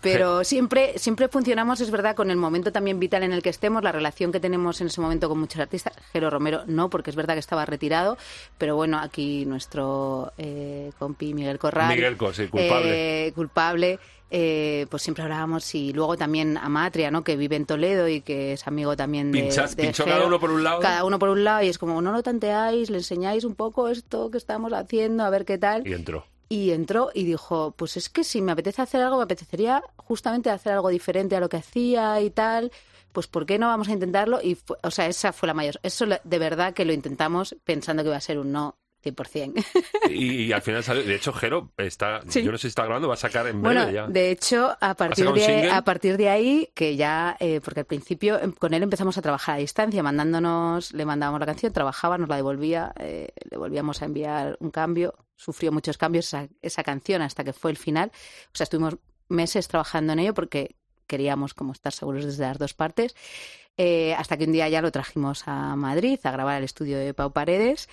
pero 0.02 0.44
siempre, 0.44 0.98
siempre 0.98 1.28
funcionamos, 1.28 1.80
es 1.80 1.90
verdad, 1.90 2.14
con 2.16 2.30
el 2.30 2.36
momento 2.36 2.72
también 2.72 2.98
vital 3.00 3.22
en 3.22 3.32
el 3.32 3.42
que 3.42 3.50
estemos, 3.50 3.82
la 3.82 3.92
relación 3.92 4.32
que 4.32 4.40
tenemos 4.40 4.80
en 4.80 4.88
ese 4.88 5.00
momento 5.00 5.28
con 5.28 5.38
muchos 5.38 5.60
artistas. 5.60 5.94
Jero 6.12 6.28
Romero 6.30 6.62
no, 6.66 6.90
porque 6.90 7.10
es 7.10 7.16
verdad 7.16 7.34
que 7.34 7.40
estaba 7.40 7.64
retirado, 7.64 8.18
pero 8.58 8.76
bueno, 8.76 8.98
aquí 8.98 9.44
nuestro 9.46 10.32
eh, 10.38 10.90
compi 10.98 11.34
Miguel 11.34 11.58
Corral. 11.58 11.88
Miguel 11.94 12.16
sí, 12.32 12.48
culpable. 12.48 13.26
eh, 13.28 13.32
culpable. 13.32 13.98
eh, 14.34 14.86
pues 14.90 15.02
siempre 15.02 15.22
hablábamos 15.24 15.74
y 15.74 15.92
luego 15.92 16.16
también 16.16 16.56
Amatria, 16.56 17.10
¿no? 17.10 17.22
Que 17.22 17.36
vive 17.36 17.56
en 17.56 17.66
Toledo 17.66 18.08
y 18.08 18.22
que 18.22 18.54
es 18.54 18.66
amigo 18.66 18.96
también 18.96 19.30
de, 19.30 19.42
Pinchas- 19.42 19.76
de 19.76 19.82
pinchó 19.82 20.06
cada 20.06 20.26
uno 20.26 20.40
por 20.40 20.50
un 20.50 20.64
lado. 20.64 20.80
Cada 20.80 21.04
uno 21.04 21.18
por 21.18 21.28
un 21.28 21.44
lado 21.44 21.62
y 21.62 21.68
es 21.68 21.76
como, 21.78 22.00
no 22.00 22.12
lo 22.12 22.22
tanteáis, 22.22 22.88
le 22.88 22.96
enseñáis 22.98 23.44
un 23.44 23.54
poco 23.54 23.88
esto 23.88 24.30
que 24.30 24.38
estamos 24.38 24.72
haciendo, 24.72 25.22
a 25.24 25.28
ver 25.30 25.44
qué 25.44 25.58
tal. 25.58 25.86
Y 25.86 25.92
entró. 25.92 26.24
Y 26.52 26.70
entró 26.72 27.10
y 27.14 27.24
dijo, 27.24 27.72
pues 27.78 27.96
es 27.96 28.08
que 28.10 28.24
si 28.24 28.42
me 28.42 28.52
apetece 28.52 28.82
hacer 28.82 29.00
algo, 29.00 29.16
me 29.16 29.22
apetecería 29.24 29.82
justamente 29.96 30.50
hacer 30.50 30.72
algo 30.74 30.88
diferente 30.90 31.34
a 31.36 31.40
lo 31.40 31.48
que 31.48 31.56
hacía 31.56 32.20
y 32.20 32.28
tal, 32.30 32.70
pues 33.12 33.26
¿por 33.26 33.46
qué 33.46 33.58
no 33.58 33.68
vamos 33.68 33.88
a 33.88 33.92
intentarlo? 33.92 34.38
Y, 34.42 34.54
fue- 34.56 34.76
o 34.82 34.90
sea, 34.90 35.06
esa 35.06 35.32
fue 35.32 35.46
la 35.46 35.54
mayor. 35.54 35.80
Eso 35.82 36.04
de 36.06 36.38
verdad 36.38 36.74
que 36.74 36.84
lo 36.84 36.92
intentamos 36.92 37.56
pensando 37.64 38.02
que 38.02 38.08
iba 38.10 38.16
a 38.16 38.20
ser 38.20 38.38
un 38.38 38.52
no 38.52 38.76
100%. 39.02 39.64
Y, 40.10 40.42
y 40.44 40.52
al 40.52 40.60
final 40.62 40.82
salió. 40.84 41.02
De 41.04 41.14
hecho, 41.14 41.32
Jero 41.32 41.72
está. 41.76 42.20
Sí. 42.28 42.42
Yo 42.42 42.52
no 42.52 42.58
sé 42.58 42.62
si 42.62 42.68
está 42.68 42.84
grabando, 42.84 43.08
va 43.08 43.14
a 43.14 43.16
sacar 43.16 43.46
en 43.46 43.62
breve 43.62 43.80
Bueno, 43.80 43.90
ya. 43.90 44.06
de 44.06 44.30
hecho, 44.30 44.76
a 44.80 44.94
partir 44.94 45.32
de, 45.32 45.70
a 45.70 45.82
partir 45.82 46.16
de 46.16 46.28
ahí, 46.28 46.68
que 46.74 46.96
ya, 46.96 47.36
eh, 47.40 47.60
porque 47.64 47.80
al 47.80 47.86
principio 47.86 48.38
em, 48.38 48.52
con 48.52 48.74
él 48.74 48.82
empezamos 48.82 49.16
a 49.18 49.22
trabajar 49.22 49.54
a 49.56 49.58
distancia, 49.58 50.02
mandándonos, 50.02 50.92
le 50.92 51.04
mandábamos 51.06 51.40
la 51.40 51.46
canción, 51.46 51.72
trabajaba, 51.72 52.18
nos 52.18 52.28
la 52.28 52.36
devolvía, 52.36 52.92
eh, 52.98 53.28
le 53.50 53.56
volvíamos 53.56 54.02
a 54.02 54.04
enviar 54.04 54.56
un 54.60 54.70
cambio, 54.70 55.14
sufrió 55.42 55.72
muchos 55.72 55.98
cambios 55.98 56.26
esa, 56.26 56.48
esa 56.60 56.82
canción 56.84 57.22
hasta 57.22 57.42
que 57.44 57.52
fue 57.52 57.70
el 57.70 57.76
final. 57.76 58.12
O 58.46 58.56
sea, 58.56 58.64
estuvimos 58.64 58.96
meses 59.28 59.66
trabajando 59.68 60.12
en 60.12 60.20
ello 60.20 60.34
porque 60.34 60.76
queríamos 61.06 61.52
como 61.54 61.72
estar 61.72 61.92
seguros 61.92 62.24
desde 62.24 62.44
las 62.44 62.58
dos 62.58 62.74
partes. 62.74 63.14
Eh, 63.76 64.14
hasta 64.14 64.36
que 64.36 64.44
un 64.44 64.52
día 64.52 64.68
ya 64.68 64.82
lo 64.82 64.92
trajimos 64.92 65.42
a 65.46 65.74
Madrid 65.76 66.18
a 66.24 66.30
grabar 66.30 66.56
al 66.56 66.64
estudio 66.64 66.98
de 66.98 67.14
Pau 67.14 67.32
Paredes. 67.32 67.88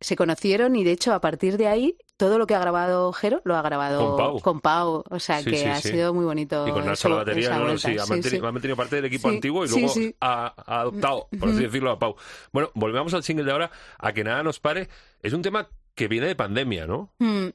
Se 0.00 0.14
conocieron 0.14 0.76
y 0.76 0.84
de 0.84 0.92
hecho 0.92 1.12
a 1.12 1.20
partir 1.20 1.56
de 1.56 1.66
ahí 1.66 1.96
todo 2.16 2.38
lo 2.38 2.46
que 2.46 2.54
ha 2.54 2.60
grabado 2.60 3.12
Jero 3.12 3.40
lo 3.44 3.56
ha 3.56 3.62
grabado 3.62 4.40
Con 4.42 4.60
Pau. 4.60 5.02
Pau. 5.02 5.04
O 5.10 5.18
sea 5.18 5.40
Sí, 5.42 5.50
que 5.50 5.56
sí, 5.58 5.64
ha 5.64 5.80
sí. 5.80 5.88
sido 5.90 6.14
muy 6.14 6.24
bonito. 6.24 6.68
Y 6.68 6.70
con 6.72 6.84
la 6.86 6.94
batería, 7.16 7.58
no, 7.58 7.66
no, 7.66 7.78
sí, 7.78 7.96
ha 7.98 8.06
mantenido, 8.06 8.46
ha 8.46 8.52
mantenido 8.52 8.76
parte 8.76 8.96
del 8.96 9.06
equipo 9.06 9.28
antiguo 9.28 9.64
y 9.64 9.68
luego. 9.68 9.92
Ha, 10.20 10.54
ha 10.56 10.80
adoptado, 10.80 11.28
por 11.40 11.48
así 11.48 11.62
decirlo, 11.62 11.90
a 11.90 11.98
Pau. 11.98 12.14
Bueno, 12.52 12.70
volvemos 12.74 13.12
al 13.14 13.24
single 13.24 13.44
de 13.44 13.52
ahora, 13.52 13.70
a 13.98 14.12
que 14.12 14.22
nada 14.22 14.42
nos 14.42 14.60
pare. 14.60 14.88
Es 15.22 15.32
un 15.32 15.42
tema 15.42 15.68
que 15.98 16.08
viene 16.08 16.28
de 16.28 16.36
pandemia, 16.36 16.86
¿no? 16.86 17.12
Mm, 17.18 17.48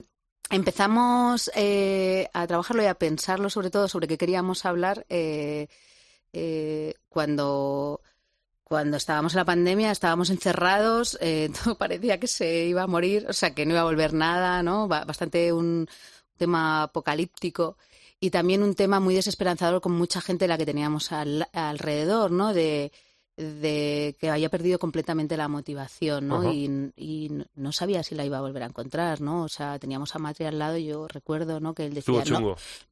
Empezamos 0.50 1.50
eh, 1.56 2.30
a 2.34 2.46
trabajarlo 2.46 2.84
y 2.84 2.86
a 2.86 2.94
pensarlo 2.94 3.50
sobre 3.50 3.72
todo 3.72 3.88
sobre 3.88 4.08
qué 4.08 4.18
queríamos 4.20 4.66
hablar 4.66 5.06
eh, 5.10 5.68
eh, 6.34 6.94
cuando, 7.10 8.02
cuando 8.64 8.98
estábamos 8.98 9.34
en 9.34 9.38
la 9.40 9.46
pandemia, 9.46 9.90
estábamos 9.90 10.30
encerrados, 10.30 11.18
eh, 11.22 11.50
todo 11.64 11.78
parecía 11.78 12.20
que 12.20 12.28
se 12.28 12.66
iba 12.66 12.84
a 12.84 12.88
morir, 12.88 13.26
o 13.30 13.34
sea, 13.34 13.56
que 13.56 13.66
no 13.66 13.72
iba 13.72 13.82
a 13.82 13.86
volver 13.86 14.14
nada, 14.14 14.62
¿no? 14.62 14.88
Ba- 14.88 15.06
Bastante 15.06 15.52
un 15.54 15.88
tema 16.38 16.84
apocalíptico 16.84 17.78
y 18.20 18.30
también 18.30 18.62
un 18.62 18.76
tema 18.76 19.00
muy 19.00 19.16
desesperanzador 19.16 19.82
con 19.82 19.94
mucha 19.94 20.22
gente 20.22 20.48
la 20.48 20.58
que 20.58 20.66
teníamos 20.66 21.12
al- 21.12 21.48
alrededor, 21.54 22.30
¿no? 22.32 22.54
De, 22.54 22.92
de 23.36 24.16
que 24.20 24.30
había 24.30 24.50
perdido 24.50 24.78
completamente 24.78 25.38
la 25.38 25.48
motivación, 25.48 26.28
¿no? 26.28 26.54
Y, 26.54 26.92
y 26.96 27.32
no 27.56 27.72
sabía 27.72 28.04
si 28.04 28.14
la 28.14 28.26
iba 28.26 28.38
a 28.38 28.42
volver 28.42 28.62
a 28.64 28.68
encontrar, 28.68 29.22
¿no? 29.22 29.44
O 29.44 29.50
sea, 29.50 29.80
teníamos 29.80 30.16
a 30.16 30.20
Matri 30.20 30.46
al 30.46 30.60
lado 30.60 30.78
y 30.78 30.86
yo 30.86 31.08
recuerdo, 31.08 31.60
¿no? 31.60 31.74
Que 31.74 31.86
él 31.86 31.96
decía, 31.96 32.24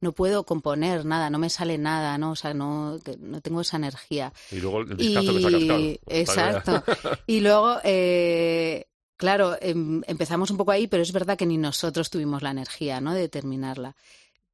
no, 0.00 0.12
puedo 0.12 0.44
componer 0.44 1.04
nada, 1.04 1.30
no 1.30 1.38
me 1.38 1.48
sale 1.48 1.78
nada, 1.78 2.18
¿no? 2.18 2.32
O 2.32 2.36
sea, 2.36 2.54
no, 2.54 2.98
que 3.04 3.16
no 3.18 3.40
tengo 3.40 3.60
esa 3.60 3.76
energía. 3.76 4.32
Y 4.50 4.56
luego 4.56 4.80
el 4.80 4.96
que 4.96 4.96
claro. 4.96 5.78
Y, 5.78 6.00
exacto. 6.06 6.82
Y 7.26 7.40
luego, 7.40 7.76
eh, 7.84 8.86
claro, 9.16 9.56
em- 9.60 10.02
empezamos 10.06 10.50
un 10.50 10.56
poco 10.56 10.72
ahí, 10.72 10.88
pero 10.88 11.02
es 11.02 11.12
verdad 11.12 11.38
que 11.38 11.46
ni 11.46 11.56
nosotros 11.56 12.10
tuvimos 12.10 12.42
la 12.42 12.50
energía, 12.50 13.00
¿no? 13.00 13.14
De 13.14 13.28
terminarla. 13.28 13.94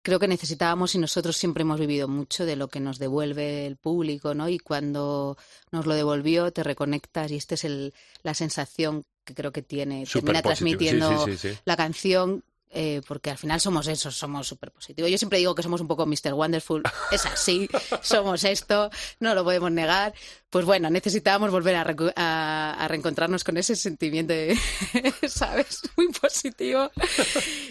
Creo 0.09 0.19
que 0.19 0.27
necesitábamos 0.27 0.95
y 0.95 0.99
nosotros 0.99 1.37
siempre 1.37 1.65
hemos 1.65 1.79
vivido 1.79 2.09
mucho 2.09 2.47
de 2.47 2.57
lo 2.57 2.69
que 2.69 2.81
nos 2.81 2.99
devuelve 2.99 3.67
el 3.67 3.77
público, 3.77 4.33
¿no? 4.33 4.49
Y 4.49 4.59
cuando 4.59 5.37
nos 5.71 5.85
lo 5.85 5.93
devolvió, 5.93 6.51
te 6.51 6.63
reconectas 6.63 7.31
y 7.31 7.37
esta 7.37 7.57
es 7.57 7.65
el, 7.65 7.93
la 8.23 8.33
sensación 8.33 9.05
que 9.27 9.35
creo 9.35 9.53
que 9.53 9.61
tiene, 9.61 10.07
termina 10.07 10.41
positivo. 10.41 10.79
Transmitiendo 10.79 11.27
sí, 11.27 11.37
sí, 11.37 11.49
sí. 11.51 11.59
la 11.67 11.77
canción, 11.77 12.43
eh, 12.71 13.01
porque 13.07 13.31
al 13.31 13.39
final 13.39 13.61
somos 13.61 13.87
eso, 13.89 14.11
somos 14.11 14.47
súper 14.47 14.71
positivos. 14.71 15.11
Yo 15.11 15.19
siempre 15.19 15.39
digo 15.39 15.55
que 15.55 15.63
somos 15.63 15.81
un 15.81 15.89
poco 15.89 16.07
Mr. 16.07 16.35
Wonderful, 16.35 16.83
es 17.13 17.27
así, 17.27 17.69
somos 18.03 18.45
esto, 18.45 18.91
no 19.21 19.35
lo 19.35 19.45
podemos 19.45 19.71
negar. 19.73 20.13
Pues 20.51 20.65
bueno, 20.65 20.89
necesitábamos 20.89 21.51
volver 21.51 21.77
a, 21.77 21.85
recu- 21.85 22.13
a- 22.17 22.75
a 22.79 22.89
reencontrarnos 22.89 23.45
con 23.45 23.57
ese 23.59 23.77
sentimiento, 23.77 24.33
de, 24.33 24.59
¿sabes? 25.29 25.81
Muy 25.97 26.09
positivo. 26.09 26.91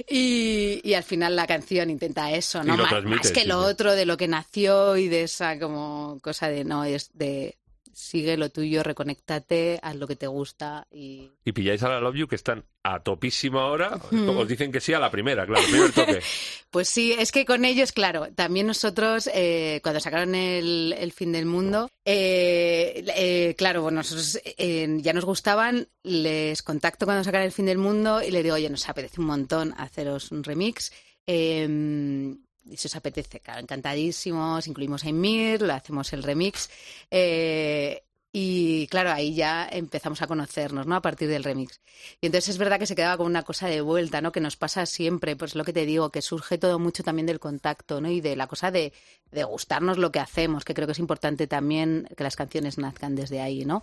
Y, 0.08 0.80
y 0.84 0.94
al 0.94 1.04
final 1.04 1.36
la 1.36 1.48
canción 1.48 1.90
intenta 1.90 2.32
eso, 2.32 2.64
¿no? 2.64 2.78
Más 2.78 3.32
que 3.32 3.42
sí, 3.42 3.48
lo 3.48 3.64
sí. 3.64 3.70
otro 3.72 3.94
de 3.96 4.06
lo 4.06 4.16
que 4.18 4.28
nació 4.28 4.96
y 4.98 5.08
de 5.08 5.24
esa 5.24 5.60
como 5.60 6.20
cosa 6.22 6.50
de 6.50 6.64
no, 6.66 6.84
es 6.84 7.10
de 7.14 7.58
sigue 7.98 8.38
lo 8.38 8.50
tuyo, 8.50 8.84
reconéctate, 8.84 9.80
haz 9.82 9.96
lo 9.96 10.08
que 10.08 10.16
te 10.16 10.28
gusta 10.28 10.86
y 10.92 11.32
Y 11.44 11.52
pilláis 11.52 11.82
a 11.82 11.90
la 11.90 12.00
Love 12.00 12.16
You 12.16 12.28
que 12.28 12.36
están 12.36 12.64
a 12.84 13.02
topísima 13.02 13.66
hora. 13.66 14.00
Hmm. 14.12 14.30
Os 14.30 14.48
dicen 14.48 14.72
que 14.72 14.80
sí 14.80 14.94
a 14.94 15.00
la 15.00 15.10
primera, 15.10 15.46
claro, 15.48 15.66
primer 15.68 15.92
toque. 15.92 16.20
Pues 16.70 16.90
sí, 16.90 17.14
es 17.14 17.32
que 17.32 17.46
con 17.46 17.66
ellos, 17.66 17.92
claro, 17.94 18.28
también 18.36 18.68
nosotros, 18.68 19.30
eh, 19.34 19.80
cuando 19.82 20.00
sacaron 20.00 20.36
el, 20.36 20.94
el 20.98 21.12
fin 21.12 21.32
del 21.32 21.46
mundo, 21.46 21.90
eh, 22.06 23.04
eh, 23.16 23.56
claro, 23.58 23.82
bueno, 23.82 23.98
nosotros 23.98 24.40
eh, 24.44 24.88
ya 25.00 25.14
nos 25.14 25.26
gustaban, 25.26 25.88
les 26.04 26.62
contacto 26.62 27.06
cuando 27.06 27.24
sacan 27.24 27.42
el 27.42 27.52
fin 27.54 27.66
del 27.66 27.78
mundo 27.80 28.22
y 28.22 28.30
les 28.32 28.44
digo, 28.44 28.56
oye, 28.56 28.70
nos 28.70 28.88
apetece 28.88 29.22
un 29.22 29.28
montón 29.28 29.74
haceros 29.78 30.32
un 30.32 30.44
remix. 30.44 30.92
eh, 31.26 32.36
y 32.70 32.78
si 32.78 32.88
os 32.88 32.96
apetece, 32.96 33.40
claro, 33.40 33.62
encantadísimos, 33.62 34.68
incluimos 34.68 35.04
a 35.06 35.10
Emir, 35.10 35.62
le 35.62 35.74
hacemos 35.74 36.12
el 36.14 36.24
remix. 36.24 36.70
eh, 37.12 38.04
y 38.40 38.86
claro, 38.88 39.12
ahí 39.12 39.34
ya 39.34 39.68
empezamos 39.72 40.22
a 40.22 40.28
conocernos, 40.28 40.86
¿no? 40.86 40.96
A 40.96 41.02
partir 41.02 41.28
del 41.28 41.44
remix. 41.44 41.82
Y 42.22 42.28
entonces 42.28 42.50
es 42.50 42.58
verdad 42.60 42.78
que 42.78 42.86
se 42.86 42.94
quedaba 42.94 43.18
con 43.18 43.26
una 43.26 43.42
cosa 43.42 43.68
de 43.68 43.82
vuelta, 43.82 44.22
¿no? 44.22 44.32
Que 44.32 44.42
nos 44.42 44.58
pasa 44.58 44.86
siempre, 44.86 45.36
pues 45.36 45.56
lo 45.56 45.64
que 45.64 45.74
te 45.74 45.86
digo, 45.88 46.12
que 46.12 46.22
surge 46.22 46.58
todo 46.60 46.78
mucho 46.78 47.04
también 47.04 47.26
del 47.26 47.40
contacto, 47.40 48.00
¿no? 48.00 48.12
Y 48.12 48.22
de 48.22 48.36
la 48.36 48.46
cosa 48.46 48.70
de, 48.70 48.94
de 49.32 49.44
gustarnos 49.44 49.98
lo 49.98 50.12
que 50.12 50.20
hacemos, 50.20 50.66
que 50.66 50.74
creo 50.76 50.86
que 50.88 50.92
es 50.92 51.00
importante 51.00 51.48
también 51.48 52.08
que 52.16 52.24
las 52.24 52.36
canciones 52.36 52.78
nazcan 52.78 53.16
desde 53.16 53.42
ahí, 53.42 53.66
¿no? 53.66 53.82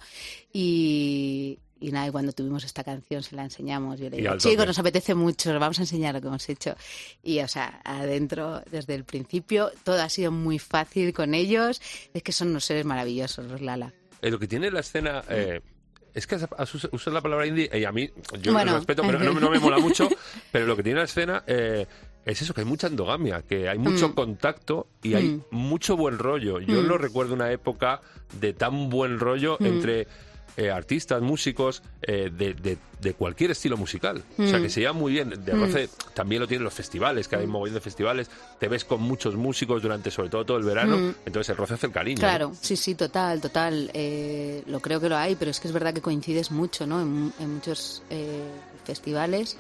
Y, 0.53 1.59
y 1.89 1.93
nada, 1.93 2.09
y 2.09 2.11
cuando 2.11 2.33
tuvimos 2.33 2.65
esta 2.65 2.83
canción 2.85 3.23
se 3.23 3.37
la 3.37 3.45
enseñamos, 3.45 3.99
yo 4.01 4.09
le 4.11 4.17
digo, 4.19 4.37
chicos, 4.39 4.67
nos 4.67 4.79
apetece 4.79 5.15
mucho, 5.15 5.53
os 5.53 5.59
vamos 5.61 5.79
a 5.79 5.83
enseñar 5.83 6.15
lo 6.15 6.21
que 6.21 6.27
hemos 6.29 6.49
hecho. 6.49 6.75
Y, 7.23 7.41
o 7.41 7.49
sea, 7.49 7.81
adentro, 7.85 8.63
desde 8.71 8.95
el 8.95 9.05
principio, 9.05 9.71
todo 9.85 10.01
ha 10.03 10.09
sido 10.09 10.31
muy 10.33 10.59
fácil 10.59 11.13
con 11.13 11.35
ellos. 11.35 11.81
Es 12.13 12.23
que 12.23 12.33
son 12.33 12.49
unos 12.49 12.65
seres 12.65 12.85
maravillosos, 12.85 13.45
los 13.51 13.61
Lala. 13.61 13.93
Eh, 14.23 14.31
lo 14.31 14.39
que 14.39 14.47
tiene 14.49 14.71
la 14.71 14.81
escena... 14.81 15.23
eh, 15.29 15.61
es 16.15 16.29
que 16.29 16.37
has- 16.37 16.49
has 16.57 16.73
us- 16.77 16.89
usas 16.93 17.13
la 17.13 17.21
palabra 17.21 17.45
indie 17.45 17.69
y 17.75 17.85
a 17.85 17.91
mí, 17.91 18.09
yo 18.41 18.53
Bueno. 18.53 18.71
lo 18.71 18.79
respeto, 18.79 19.03
pero 19.05 19.19
no, 19.19 19.33
no 19.41 19.51
me 19.51 19.59
mola 19.59 19.79
mucho. 19.79 20.09
Pero 20.53 20.65
lo 20.65 20.77
que 20.77 20.85
tiene 20.85 21.01
la 21.01 21.07
escena 21.07 21.43
eh, 21.45 21.87
es 22.25 22.41
eso, 22.41 22.55
que 22.55 22.61
hay 22.61 22.67
mucha 22.67 22.87
endogamia, 22.87 23.43
que 23.43 23.69
hay 23.69 23.79
mucho 23.79 24.11
Mm. 24.11 24.13
contacto 24.15 24.87
y 25.03 25.15
hay 25.15 25.25
Mm. 25.29 25.43
mucho 25.51 25.97
buen 25.97 26.19
rollo. 26.21 26.61
Yo 26.61 26.83
Mm. 26.83 26.87
no 26.87 26.99
recuerdo 26.99 27.35
una 27.35 27.51
época 27.51 28.01
de 28.41 28.53
tan 28.53 28.91
buen 28.91 29.19
rollo 29.19 29.57
Mm. 29.59 29.67
entre 29.67 30.07
eh, 30.57 30.71
artistas, 30.71 31.21
músicos 31.23 31.83
eh, 32.03 32.31
de, 32.33 32.55
de- 32.55 32.79
de 33.01 33.13
cualquier 33.15 33.51
estilo 33.51 33.77
musical. 33.77 34.23
O 34.39 34.47
sea, 34.47 34.63
que 34.63 34.71
se 34.71 34.81
lleva 34.81 34.93
muy 34.95 35.13
bien. 35.13 35.45
De 35.45 35.53
Roce 35.55 35.91
también 36.15 36.41
lo 36.41 36.49
tienen 36.49 36.65
los 36.65 36.73
festivales, 36.73 37.29
que 37.29 37.37
hay 37.37 37.45
un 37.45 37.51
mogollón 37.51 37.75
de 37.75 37.81
festivales. 37.81 38.31
Te 38.59 38.67
ves 38.69 38.85
con 38.87 39.03
muchos 39.03 39.35
músicos 39.35 39.83
durante, 39.83 40.11
sobre 40.11 40.31
todo, 40.31 40.45
todo 40.47 40.57
el 40.57 40.65
verano. 40.65 40.97
Entonces, 41.27 41.51
el 41.51 41.57
Roce 41.59 41.75
hace 41.75 41.87
el 41.87 41.93
cariño. 41.93 42.17
¿no? 42.17 42.21
Claro, 42.29 42.53
sí, 42.61 42.77
sí, 42.77 42.95
total, 42.95 43.41
total. 43.43 43.91
Eh, 43.93 44.63
lo 44.67 44.81
creo 44.81 45.01
que 45.01 45.09
lo 45.11 45.17
hay, 45.19 45.35
pero 45.37 45.51
es 45.51 45.61
que 45.61 45.69
es 45.69 45.75
verdad 45.75 45.93
que 45.93 46.01
coincides 46.01 46.51
mucho, 46.51 46.87
¿no? 46.87 47.03
En, 47.03 47.33
en 47.41 47.55
muchos 47.55 48.03
eh, 48.09 48.43
festivales. 48.85 49.57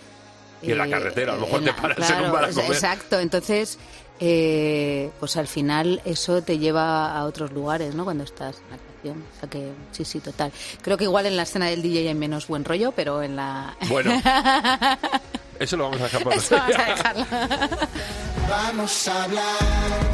Y 0.62 0.70
en 0.72 0.78
la 0.78 0.86
Eh, 0.86 0.90
carretera, 0.90 1.32
a 1.32 1.36
lo 1.36 1.42
mejor 1.42 1.60
te 1.60 1.66
la- 1.66 1.76
paras 1.76 1.98
en 1.98 2.02
un 2.04 2.08
claro, 2.20 2.32
bar 2.32 2.44
a 2.44 2.48
es- 2.48 2.54
comer. 2.54 2.72
Exacto, 2.72 3.20
entonces, 3.20 3.78
eh, 4.20 5.10
pues 5.20 5.36
al 5.36 5.48
final 5.48 6.00
eso 6.06 6.40
te 6.42 6.58
lleva 6.58 7.14
a 7.14 7.24
otros 7.24 7.52
lugares, 7.52 7.94
¿no? 7.94 8.04
Cuando 8.04 8.24
estás 8.24 8.56
en 8.56 8.70
la 8.70 8.76
canción. 9.04 9.25
O 9.37 9.40
sea 9.40 9.49
que, 9.49 9.73
sí, 9.92 10.04
sí, 10.04 10.20
total. 10.20 10.52
Creo 10.82 10.96
que 10.96 11.04
igual 11.04 11.26
en 11.26 11.37
la 11.37 11.42
escena 11.42 11.66
del 11.66 11.82
DJ 11.82 12.08
hay 12.08 12.14
menos 12.14 12.46
buen 12.46 12.64
rollo, 12.64 12.92
pero 12.92 13.23
en 13.23 13.37
la... 13.37 13.76
Bueno, 13.88 14.11
eso 15.58 15.76
lo 15.76 15.84
vamos 15.84 16.00
a 16.00 16.04
dejar 16.04 16.23
por 16.23 16.32
Eso 16.34 16.56
vamos 16.56 16.76
a 16.76 16.84
dejarlo. 16.84 17.26
Vamos 18.49 19.08
a 19.08 19.25
hablar 19.25 20.13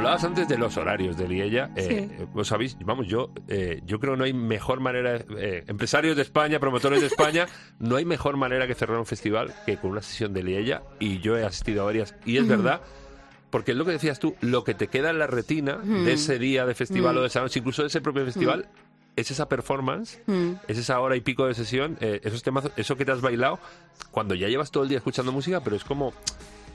Hablabas 0.00 0.24
antes 0.24 0.48
de 0.48 0.56
los 0.56 0.78
horarios 0.78 1.18
de 1.18 1.28
Liella. 1.28 1.72
Eh, 1.76 2.26
Vos 2.32 2.48
sabéis, 2.48 2.74
vamos, 2.86 3.06
yo, 3.06 3.32
eh, 3.48 3.82
yo 3.84 4.00
creo 4.00 4.14
que 4.14 4.18
no 4.18 4.24
hay 4.24 4.32
mejor 4.32 4.80
manera, 4.80 5.16
eh, 5.36 5.62
empresarios 5.66 6.16
de 6.16 6.22
España, 6.22 6.58
promotores 6.58 7.02
de 7.02 7.06
España, 7.06 7.46
no 7.78 7.96
hay 7.96 8.06
mejor 8.06 8.38
manera 8.38 8.66
que 8.66 8.74
cerrar 8.74 8.98
un 8.98 9.04
festival 9.04 9.54
que 9.66 9.76
con 9.76 9.90
una 9.90 10.00
sesión 10.00 10.32
de 10.32 10.42
Liella. 10.42 10.84
Y 11.00 11.18
yo 11.18 11.36
he 11.36 11.44
asistido 11.44 11.82
a 11.82 11.84
varias, 11.84 12.14
y 12.24 12.38
es 12.38 12.48
verdad. 12.48 12.80
Porque 13.50 13.72
es 13.72 13.76
lo 13.76 13.84
que 13.84 13.90
decías 13.90 14.18
tú, 14.18 14.34
lo 14.40 14.64
que 14.64 14.72
te 14.72 14.86
queda 14.86 15.10
en 15.10 15.18
la 15.18 15.26
retina 15.26 15.76
de 15.76 16.14
ese 16.14 16.38
día 16.38 16.64
de 16.64 16.74
festival 16.74 17.18
o 17.18 17.20
de 17.20 17.26
esa 17.26 17.42
noche, 17.42 17.58
incluso 17.58 17.82
de 17.82 17.88
ese 17.88 18.00
propio 18.00 18.24
festival, 18.24 18.70
es 19.16 19.30
esa 19.30 19.50
performance, 19.50 20.18
es 20.66 20.78
esa 20.78 20.98
hora 21.00 21.14
y 21.14 21.20
pico 21.20 21.46
de 21.46 21.52
sesión, 21.52 21.98
eh, 22.00 22.22
esos 22.24 22.42
temas, 22.42 22.70
eso 22.76 22.96
que 22.96 23.04
te 23.04 23.12
has 23.12 23.20
bailado, 23.20 23.58
cuando 24.10 24.34
ya 24.34 24.48
llevas 24.48 24.70
todo 24.70 24.84
el 24.84 24.88
día 24.88 24.96
escuchando 24.96 25.30
música, 25.30 25.60
pero 25.62 25.76
es 25.76 25.84
como 25.84 26.14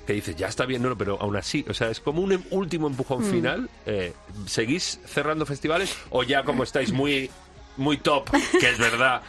que 0.06 0.14
dices, 0.14 0.36
ya 0.36 0.48
está 0.48 0.66
bien, 0.66 0.82
no, 0.84 0.90
no, 0.90 0.98
pero 0.98 1.18
aún 1.22 1.36
así, 1.36 1.66
o 1.70 1.74
sea, 1.74 1.90
es 1.90 2.00
como 2.00 2.22
un 2.22 2.32
em- 2.34 2.44
último 2.52 2.88
empujón 2.88 3.24
final. 3.24 3.70
eh, 3.86 4.14
¿Seguís 4.48 5.00
cerrando 5.06 5.46
festivales 5.46 5.96
o 6.12 6.24
ya 6.24 6.44
como 6.44 6.64
estáis 6.64 6.92
muy 6.92 7.30
muy 7.78 7.98
top, 7.98 8.30
que 8.58 8.70
es 8.70 8.78
verdad, 8.78 9.22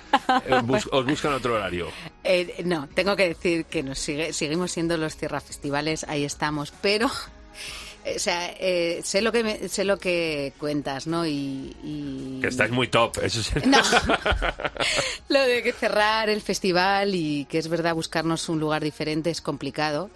eh, 0.46 0.60
bus- 0.62 0.88
os 0.92 1.04
buscan 1.04 1.32
otro 1.32 1.54
horario? 1.54 1.88
Eh, 2.22 2.62
no, 2.64 2.88
tengo 2.94 3.16
que 3.16 3.26
decir 3.28 3.64
que 3.64 3.82
nos 3.82 3.98
sigue, 3.98 4.32
seguimos 4.32 4.70
siendo 4.70 4.96
los 4.96 5.16
Tierra 5.16 5.40
Festivales, 5.40 6.04
ahí 6.08 6.24
estamos, 6.24 6.72
pero 6.80 7.06
o 8.16 8.18
sea, 8.20 8.52
eh, 8.60 9.00
sé 9.02 9.20
lo 9.20 9.32
que 9.32 9.42
me- 9.42 9.68
sé 9.68 9.82
lo 9.84 9.98
que 9.98 10.52
cuentas, 10.60 11.08
¿no? 11.08 11.26
Y, 11.26 11.74
y- 11.82 12.38
Que 12.40 12.46
estáis 12.48 12.70
muy 12.70 12.86
top, 12.86 13.18
eso 13.22 13.40
es... 13.40 13.66
no. 13.66 13.78
lo 15.28 15.40
de 15.42 15.62
que 15.62 15.72
cerrar 15.72 16.28
el 16.28 16.40
festival 16.40 17.14
y 17.14 17.46
que 17.46 17.58
es 17.58 17.66
verdad 17.68 17.94
buscarnos 17.94 18.48
un 18.48 18.60
lugar 18.60 18.82
diferente 18.84 19.30
es 19.30 19.40
complicado. 19.40 20.08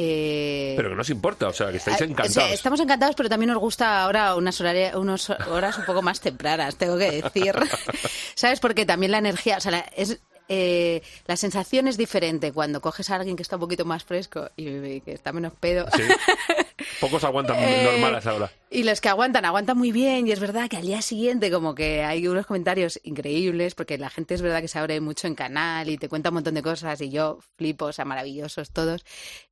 Eh, 0.00 0.74
Pero 0.76 0.90
que 0.90 0.94
no 0.94 1.02
os 1.02 1.10
importa, 1.10 1.48
o 1.48 1.52
sea, 1.52 1.72
que 1.72 1.78
estáis 1.78 1.94
Ah, 1.94 1.96
o 1.96 1.98
sea, 1.98 2.06
encantados. 2.06 2.52
estamos 2.52 2.78
encantados, 2.78 3.16
pero 3.16 3.28
también 3.28 3.50
nos 3.50 3.58
gusta 3.58 4.04
ahora 4.04 4.36
unas, 4.36 4.60
horaria- 4.60 4.96
unas 4.96 5.28
horas 5.28 5.76
un 5.76 5.84
poco 5.86 6.02
más 6.02 6.20
tempranas, 6.20 6.76
tengo 6.76 6.96
que 6.96 7.10
decir. 7.20 7.52
¿Sabes? 8.36 8.60
Porque 8.60 8.86
también 8.86 9.10
la 9.10 9.18
energía, 9.18 9.56
o 9.56 9.60
sea, 9.60 9.72
la, 9.72 9.80
es, 9.96 10.20
eh, 10.48 11.02
la 11.26 11.36
sensación 11.36 11.88
es 11.88 11.96
diferente 11.96 12.52
cuando 12.52 12.80
coges 12.80 13.10
a 13.10 13.16
alguien 13.16 13.36
que 13.36 13.42
está 13.42 13.56
un 13.56 13.60
poquito 13.60 13.84
más 13.84 14.04
fresco 14.04 14.50
y, 14.56 14.68
y 14.68 15.00
que 15.02 15.12
está 15.12 15.32
menos 15.32 15.52
pedo. 15.54 15.86
Sí. 15.94 16.02
Pocos 17.00 17.22
aguantan 17.24 17.56
Eh, 17.58 17.82
normales 17.84 18.26
ahora. 18.26 18.50
Y 18.70 18.82
los 18.84 19.00
que 19.00 19.08
aguantan, 19.08 19.44
aguantan 19.44 19.76
muy 19.76 19.92
bien. 19.92 20.26
Y 20.26 20.32
es 20.32 20.40
verdad 20.40 20.68
que 20.68 20.76
al 20.76 20.86
día 20.86 21.02
siguiente, 21.02 21.50
como 21.50 21.74
que 21.74 22.02
hay 22.02 22.26
unos 22.28 22.46
comentarios 22.46 23.00
increíbles, 23.04 23.74
porque 23.74 23.98
la 23.98 24.10
gente 24.10 24.34
es 24.34 24.42
verdad 24.42 24.60
que 24.60 24.68
se 24.68 24.78
abre 24.78 25.00
mucho 25.00 25.26
en 25.26 25.34
canal 25.34 25.88
y 25.88 25.98
te 25.98 26.08
cuenta 26.08 26.30
un 26.30 26.36
montón 26.36 26.54
de 26.54 26.62
cosas. 26.62 27.00
Y 27.00 27.10
yo 27.10 27.38
flipo, 27.56 27.86
o 27.86 27.92
sea, 27.92 28.04
maravillosos 28.04 28.70
todos. 28.70 29.04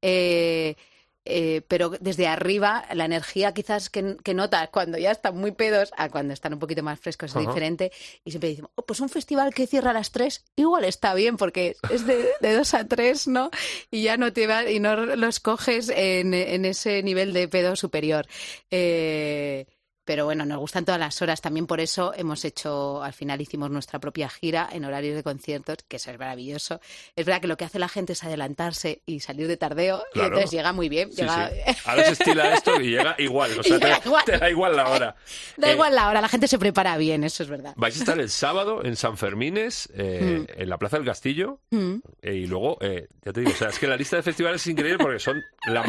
Eh, 0.02 0.76
eh, 1.26 1.62
pero 1.68 1.90
desde 1.90 2.26
arriba, 2.26 2.84
la 2.94 3.04
energía 3.04 3.52
quizás 3.52 3.90
que, 3.90 4.16
que 4.22 4.34
notas 4.34 4.68
cuando 4.70 4.98
ya 4.98 5.10
están 5.10 5.36
muy 5.36 5.52
pedos 5.52 5.92
a 5.96 6.08
cuando 6.08 6.32
están 6.32 6.54
un 6.54 6.58
poquito 6.58 6.82
más 6.82 6.98
frescos 7.00 7.34
es 7.34 7.46
diferente. 7.46 7.92
Y 8.24 8.30
siempre 8.30 8.50
decimos, 8.50 8.70
"Oh, 8.74 8.82
pues 8.82 9.00
un 9.00 9.08
festival 9.08 9.52
que 9.52 9.66
cierra 9.66 9.90
a 9.90 9.94
las 9.94 10.12
tres, 10.12 10.44
igual 10.56 10.84
está 10.84 11.14
bien, 11.14 11.36
porque 11.36 11.76
es 11.90 12.06
de, 12.06 12.28
de 12.40 12.54
dos 12.54 12.74
a 12.74 12.86
tres, 12.86 13.26
¿no? 13.28 13.50
Y 13.90 14.02
ya 14.02 14.16
no 14.16 14.32
te 14.32 14.46
va, 14.46 14.70
y 14.70 14.80
no 14.80 14.96
los 14.96 15.40
coges 15.40 15.88
en, 15.88 16.32
en 16.34 16.64
ese 16.64 17.02
nivel 17.02 17.32
de 17.32 17.48
pedo 17.48 17.76
superior. 17.76 18.26
Eh, 18.70 19.66
pero 20.06 20.24
bueno, 20.24 20.46
nos 20.46 20.58
gustan 20.58 20.86
todas 20.86 20.98
las 21.00 21.20
horas. 21.20 21.42
También 21.42 21.66
por 21.66 21.80
eso 21.80 22.14
hemos 22.16 22.42
hecho, 22.46 23.02
al 23.02 23.12
final 23.12 23.42
hicimos 23.42 23.70
nuestra 23.70 23.98
propia 23.98 24.30
gira 24.30 24.66
en 24.72 24.86
horarios 24.86 25.14
de 25.16 25.22
conciertos, 25.22 25.76
que 25.86 25.96
eso 25.96 26.10
es 26.10 26.18
maravilloso. 26.18 26.80
Es 27.14 27.26
verdad 27.26 27.42
que 27.42 27.48
lo 27.48 27.58
que 27.58 27.66
hace 27.66 27.78
la 27.78 27.88
gente 27.88 28.14
es 28.14 28.24
adelantarse 28.24 29.02
y 29.04 29.20
salir 29.20 29.48
de 29.48 29.56
tardeo, 29.58 30.02
y 30.10 30.12
Claro. 30.14 30.28
entonces 30.28 30.50
llega 30.52 30.72
muy 30.72 30.88
bien. 30.88 31.10
Sí, 31.12 31.22
llega- 31.22 31.50
sí. 31.50 31.56
Ahora 31.84 32.04
se 32.04 32.12
estila 32.12 32.54
esto 32.54 32.80
y 32.80 32.90
llega 32.90 33.14
igual, 33.18 33.50
o 33.58 33.62
sea, 33.62 33.76
Y 33.76 33.80
te, 33.80 33.92
igual. 34.06 34.24
te 34.24 34.38
da 34.38 34.48
igual 34.50 34.76
la 34.76 34.88
hora. 34.88 35.16
Da 35.58 35.70
Eh, 35.70 35.74
igual 35.74 35.94
la 35.94 36.08
hora, 36.08 36.20
la 36.20 36.28
gente 36.28 36.48
se 36.48 36.58
prepara 36.58 36.96
bien, 36.96 37.24
eso 37.24 37.42
es 37.42 37.48
verdad. 37.48 37.74
Vais 37.76 37.96
a 37.96 37.98
estar 37.98 38.18
el 38.20 38.30
sábado 38.30 38.84
en 38.84 38.94
San 38.96 39.16
Fermines, 39.18 39.88
eh, 39.94 40.46
en 40.56 40.68
la 40.70 40.78
Plaza 40.78 40.96
del 40.98 41.06
Castillo, 41.06 41.58
Mm. 41.70 41.96
eh, 42.22 42.34
y 42.34 42.46
luego, 42.46 42.78
eh, 42.80 43.08
ya 43.24 43.32
te 43.32 43.40
digo, 43.40 43.52
o 43.52 43.56
sea, 43.56 43.68
es 43.70 43.78
que 43.80 43.88
la 43.88 43.96
lista 43.96 44.16
de 44.16 44.22
festivales 44.22 44.60
es 44.60 44.66
increíble 44.68 44.98
porque 45.02 45.18
son 45.18 45.42
la 45.66 45.84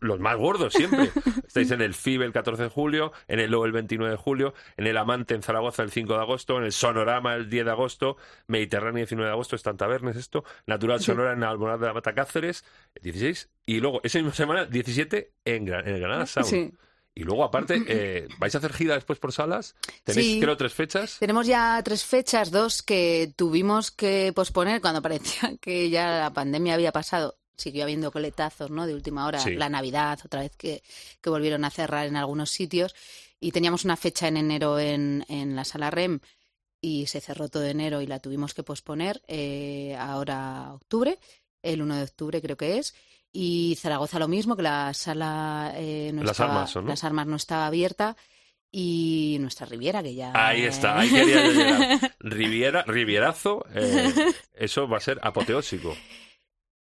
los 0.00 0.20
más 0.20 0.36
gordos 0.36 0.72
siempre. 0.72 1.10
Estáis 1.46 1.70
en 1.70 1.82
el 1.82 1.92
FIBE 1.94 2.24
el 2.24 2.32
14 2.32 2.64
de 2.64 2.68
julio, 2.68 3.12
en 3.26 3.40
el 3.40 3.50
El 3.64 3.72
29 3.72 4.10
de 4.12 4.16
julio, 4.16 4.54
en 4.76 4.86
el 4.86 4.96
Amante 4.96 5.34
en 5.34 5.42
Zaragoza 5.42 5.82
el 5.82 5.90
5 5.90 6.14
de 6.14 6.20
agosto, 6.20 6.58
en 6.58 6.64
el 6.64 6.72
Sonorama 6.72 7.34
el 7.34 7.48
10 7.48 7.64
de 7.64 7.70
agosto, 7.70 8.16
Mediterráneo 8.46 8.90
el 9.02 9.06
19 9.06 9.26
de 9.28 9.32
agosto, 9.32 9.56
está 9.56 9.70
en 9.70 9.76
Tabernes 9.76 10.16
esto, 10.16 10.44
Natural 10.66 11.00
Sonora 11.00 11.32
en 11.32 11.42
Alborada 11.44 11.78
de 11.78 11.86
la 11.86 11.94
Mata 11.94 12.14
Cáceres, 12.14 12.64
el 12.94 13.02
16, 13.02 13.48
y 13.66 13.80
luego 13.80 14.00
esa 14.04 14.18
misma 14.18 14.34
semana, 14.34 14.64
17, 14.66 15.32
en, 15.44 15.66
Gra- 15.66 15.82
en 15.86 15.94
el 15.94 16.00
Granada 16.00 16.26
Sound. 16.26 16.46
Sí. 16.48 16.72
Y 17.14 17.24
luego, 17.24 17.42
aparte, 17.42 17.82
eh, 17.88 18.28
¿vais 18.38 18.54
a 18.54 18.58
hacer 18.58 18.72
gira 18.72 18.94
después 18.94 19.18
por 19.18 19.32
salas? 19.32 19.74
¿Tenéis, 20.04 20.34
Sí. 20.34 20.40
creo, 20.40 20.56
tres 20.56 20.72
fechas? 20.72 21.16
Tenemos 21.18 21.46
ya 21.48 21.80
tres 21.82 22.04
fechas, 22.04 22.50
dos 22.52 22.82
que 22.82 23.32
tuvimos 23.34 23.90
que 23.90 24.32
posponer 24.36 24.80
cuando 24.80 25.02
parecía 25.02 25.56
que 25.60 25.90
ya 25.90 26.20
la 26.20 26.32
pandemia 26.32 26.74
había 26.74 26.92
pasado. 26.92 27.36
Siguió 27.58 27.82
habiendo 27.82 28.10
coletazos, 28.10 28.70
¿no? 28.70 28.86
De 28.86 28.94
última 28.94 29.26
hora, 29.26 29.40
Sí. 29.40 29.54
la 29.56 29.68
Navidad, 29.68 30.18
otra 30.24 30.40
vez 30.40 30.56
que, 30.56 30.82
que 31.20 31.28
volvieron 31.30 31.64
a 31.66 31.70
cerrar 31.70 32.06
en 32.06 32.16
algunos 32.16 32.50
sitios. 32.50 32.94
Y 33.40 33.52
teníamos 33.52 33.84
una 33.84 33.96
fecha 33.96 34.28
en 34.28 34.36
enero 34.38 34.78
en, 34.78 35.24
en 35.28 35.54
la 35.56 35.64
sala 35.64 35.90
REM 35.90 36.20
y 36.80 37.06
se 37.08 37.20
cerró 37.20 37.48
todo 37.48 37.64
enero 37.64 38.00
y 38.00 38.06
la 38.06 38.20
tuvimos 38.20 38.54
que 38.54 38.62
posponer 38.62 39.20
eh, 39.26 39.96
ahora 39.98 40.72
octubre, 40.72 41.18
el 41.62 41.82
1 41.82 41.96
de 41.96 42.02
octubre 42.04 42.40
creo 42.40 42.56
que 42.56 42.78
es. 42.78 42.94
Y 43.32 43.76
Zaragoza 43.80 44.18
lo 44.20 44.28
mismo, 44.28 44.56
que 44.56 44.62
la 44.62 44.94
sala 44.94 45.72
eh, 45.76 46.12
no 46.14 46.22
Las 46.22 46.30
estaba, 46.32 46.54
Armas, 46.54 46.76
¿o 46.76 46.82
no? 46.82 46.88
las 46.88 47.04
armas 47.04 47.26
no 47.26 47.36
estaba 47.36 47.66
abierta 47.66 48.16
y 48.70 49.36
nuestra 49.40 49.66
Riviera 49.66 50.02
que 50.02 50.14
ya 50.14 50.32
Ahí 50.34 50.62
está, 50.62 50.98
ahí 51.00 51.10
quería 51.10 51.46
llegar. 51.46 52.14
Riviera, 52.20 52.84
Rivierazo, 52.86 53.64
eh, 53.74 54.12
eso 54.54 54.88
va 54.88 54.98
a 54.98 55.00
ser 55.00 55.18
apoteósico. 55.22 55.96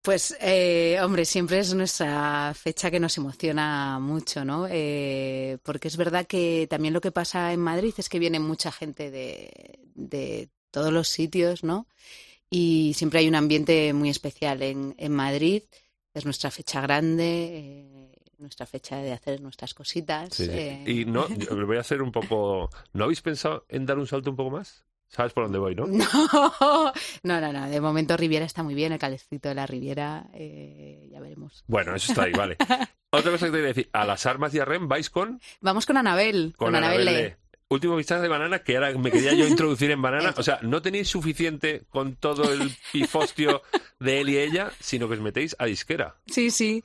Pues, 0.07 0.37
eh, 0.41 1.01
hombre, 1.03 1.25
siempre 1.25 1.59
es 1.59 1.75
nuestra 1.75 2.55
fecha 2.55 2.93
que 2.93 3.01
nos 3.01 3.17
emociona 3.19 3.99
mucho, 3.99 4.45
¿no? 4.45 4.69
Eh, 4.71 5.59
porque 5.65 5.89
es 5.89 5.97
verdad 5.97 6.29
que 6.29 6.69
también 6.71 6.95
lo 6.95 7.01
que 7.01 7.11
pasa 7.11 7.53
en 7.53 7.59
Madrid 7.59 7.93
es 7.97 8.09
que 8.09 8.21
viene 8.21 8.39
mucha 8.39 8.71
gente 8.71 9.11
de, 9.11 9.81
de 9.97 10.49
todos 10.71 10.93
los 10.93 11.09
sitios, 11.09 11.65
¿no? 11.65 11.89
Y 12.49 12.93
siempre 12.95 13.19
hay 13.19 13.27
un 13.27 13.35
ambiente 13.35 13.93
muy 13.95 14.09
especial 14.09 14.63
en, 14.63 14.95
en 14.97 15.11
Madrid. 15.11 15.65
Es 16.15 16.25
nuestra 16.25 16.53
fecha 16.53 16.81
grande, 16.81 17.25
eh, 17.27 18.13
nuestra 18.39 18.65
fecha 18.65 18.99
de 18.99 19.11
hacer 19.11 19.41
nuestras 19.41 19.75
cositas. 19.75 20.33
Sí, 20.33 20.45
sí. 20.45 20.51
eh. 20.53 20.85
Y 20.87 21.05
no, 21.05 21.27
yo 21.37 21.67
voy 21.67 21.79
a 21.79 21.81
hacer 21.81 22.01
un 22.01 22.13
poco. 22.13 22.71
¿No 22.93 23.03
habéis 23.03 23.23
pensado 23.23 23.67
en 23.69 23.87
dar 23.87 23.99
un 23.99 24.07
salto 24.07 24.31
un 24.31 24.37
poco 24.37 24.51
más? 24.51 24.86
¿Sabes 25.09 25.33
por 25.33 25.45
dónde 25.45 25.59
voy, 25.59 25.75
no? 25.75 25.87
No, 25.87 26.93
no, 27.23 27.41
no, 27.41 27.53
no. 27.53 27.69
De 27.69 27.81
momento 27.81 28.17
Riviera 28.17 28.45
está 28.45 28.63
muy 28.63 28.75
bien, 28.75 28.93
el 28.93 28.99
calecito 28.99 29.49
de 29.49 29.55
la 29.55 29.67
Riviera, 29.67 30.27
eh, 30.35 31.09
ya 31.11 31.21
veremos. 31.21 31.65
Bueno, 31.67 31.95
eso 31.95 32.13
está 32.13 32.25
ahí, 32.25 32.33
vale. 32.33 32.57
Otra 33.11 33.31
cosa 33.31 33.47
que 33.47 33.53
te 33.53 33.59
voy 33.59 33.65
a 33.65 33.69
decir, 33.69 33.89
a 33.93 34.05
las 34.05 34.27
armas 34.27 34.53
y 34.55 34.59
a 34.59 34.65
REM 34.65 34.89
vais 34.89 35.09
con, 35.11 35.41
Vamos 35.61 35.87
con 35.87 35.97
Anabel, 35.97 36.55
con, 36.57 36.75
Anabel 36.75 37.05
Lee. 37.05 37.35
Último 37.69 37.97
vistazo 37.97 38.23
de 38.23 38.29
banana, 38.29 38.61
que 38.61 38.77
ahora 38.77 38.97
me 38.97 39.11
quería 39.11 39.35
yo 39.35 39.45
introducir 39.49 39.91
en 39.91 40.01
banana. 40.01 40.33
O 40.37 40.43
sea, 40.45 40.61
no 40.63 40.83
tenéis 40.83 41.09
suficiente 41.09 41.83
con 41.91 42.15
todo 42.15 42.53
el 42.53 42.73
pifostio 42.93 43.63
de 43.99 44.21
él 44.21 44.29
y 44.29 44.39
ella, 44.39 44.71
sino 44.79 45.09
que 45.09 45.15
os 45.15 45.21
metéis 45.21 45.57
a 45.59 45.67
disquera. 45.67 46.15
Sí, 46.27 46.53
sí. 46.53 46.85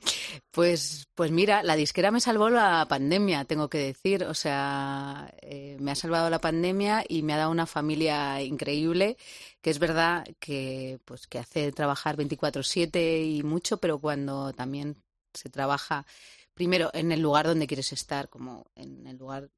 Pues, 0.50 1.06
pues 1.14 1.30
mira, 1.30 1.62
la 1.62 1.76
disquera 1.76 2.10
me 2.10 2.20
salvó 2.20 2.50
la 2.50 2.84
pandemia, 2.88 3.44
tengo 3.44 3.68
que 3.68 3.78
decir. 3.78 4.24
O 4.24 4.34
sea, 4.34 5.32
eh, 5.40 5.76
me 5.78 5.92
ha 5.92 5.94
salvado 5.94 6.28
la 6.30 6.40
pandemia 6.40 7.04
y 7.08 7.22
me 7.22 7.32
ha 7.34 7.36
dado 7.36 7.52
una 7.52 7.66
familia 7.66 8.42
increíble, 8.42 9.16
que 9.60 9.70
es 9.70 9.78
verdad 9.78 10.26
que, 10.40 10.98
pues, 11.04 11.28
que 11.28 11.38
hace 11.38 11.70
trabajar 11.70 12.16
24/7 12.16 13.22
y 13.24 13.44
mucho, 13.44 13.76
pero 13.76 14.00
cuando 14.00 14.52
también 14.52 14.96
se 15.32 15.48
trabaja 15.48 16.06
primero 16.54 16.90
en 16.92 17.12
el 17.12 17.20
lugar 17.20 17.46
donde 17.46 17.68
quieres 17.68 17.92
estar, 17.92 18.28
como 18.28 18.66
en 18.74 19.06
el 19.06 19.16
lugar 19.16 19.48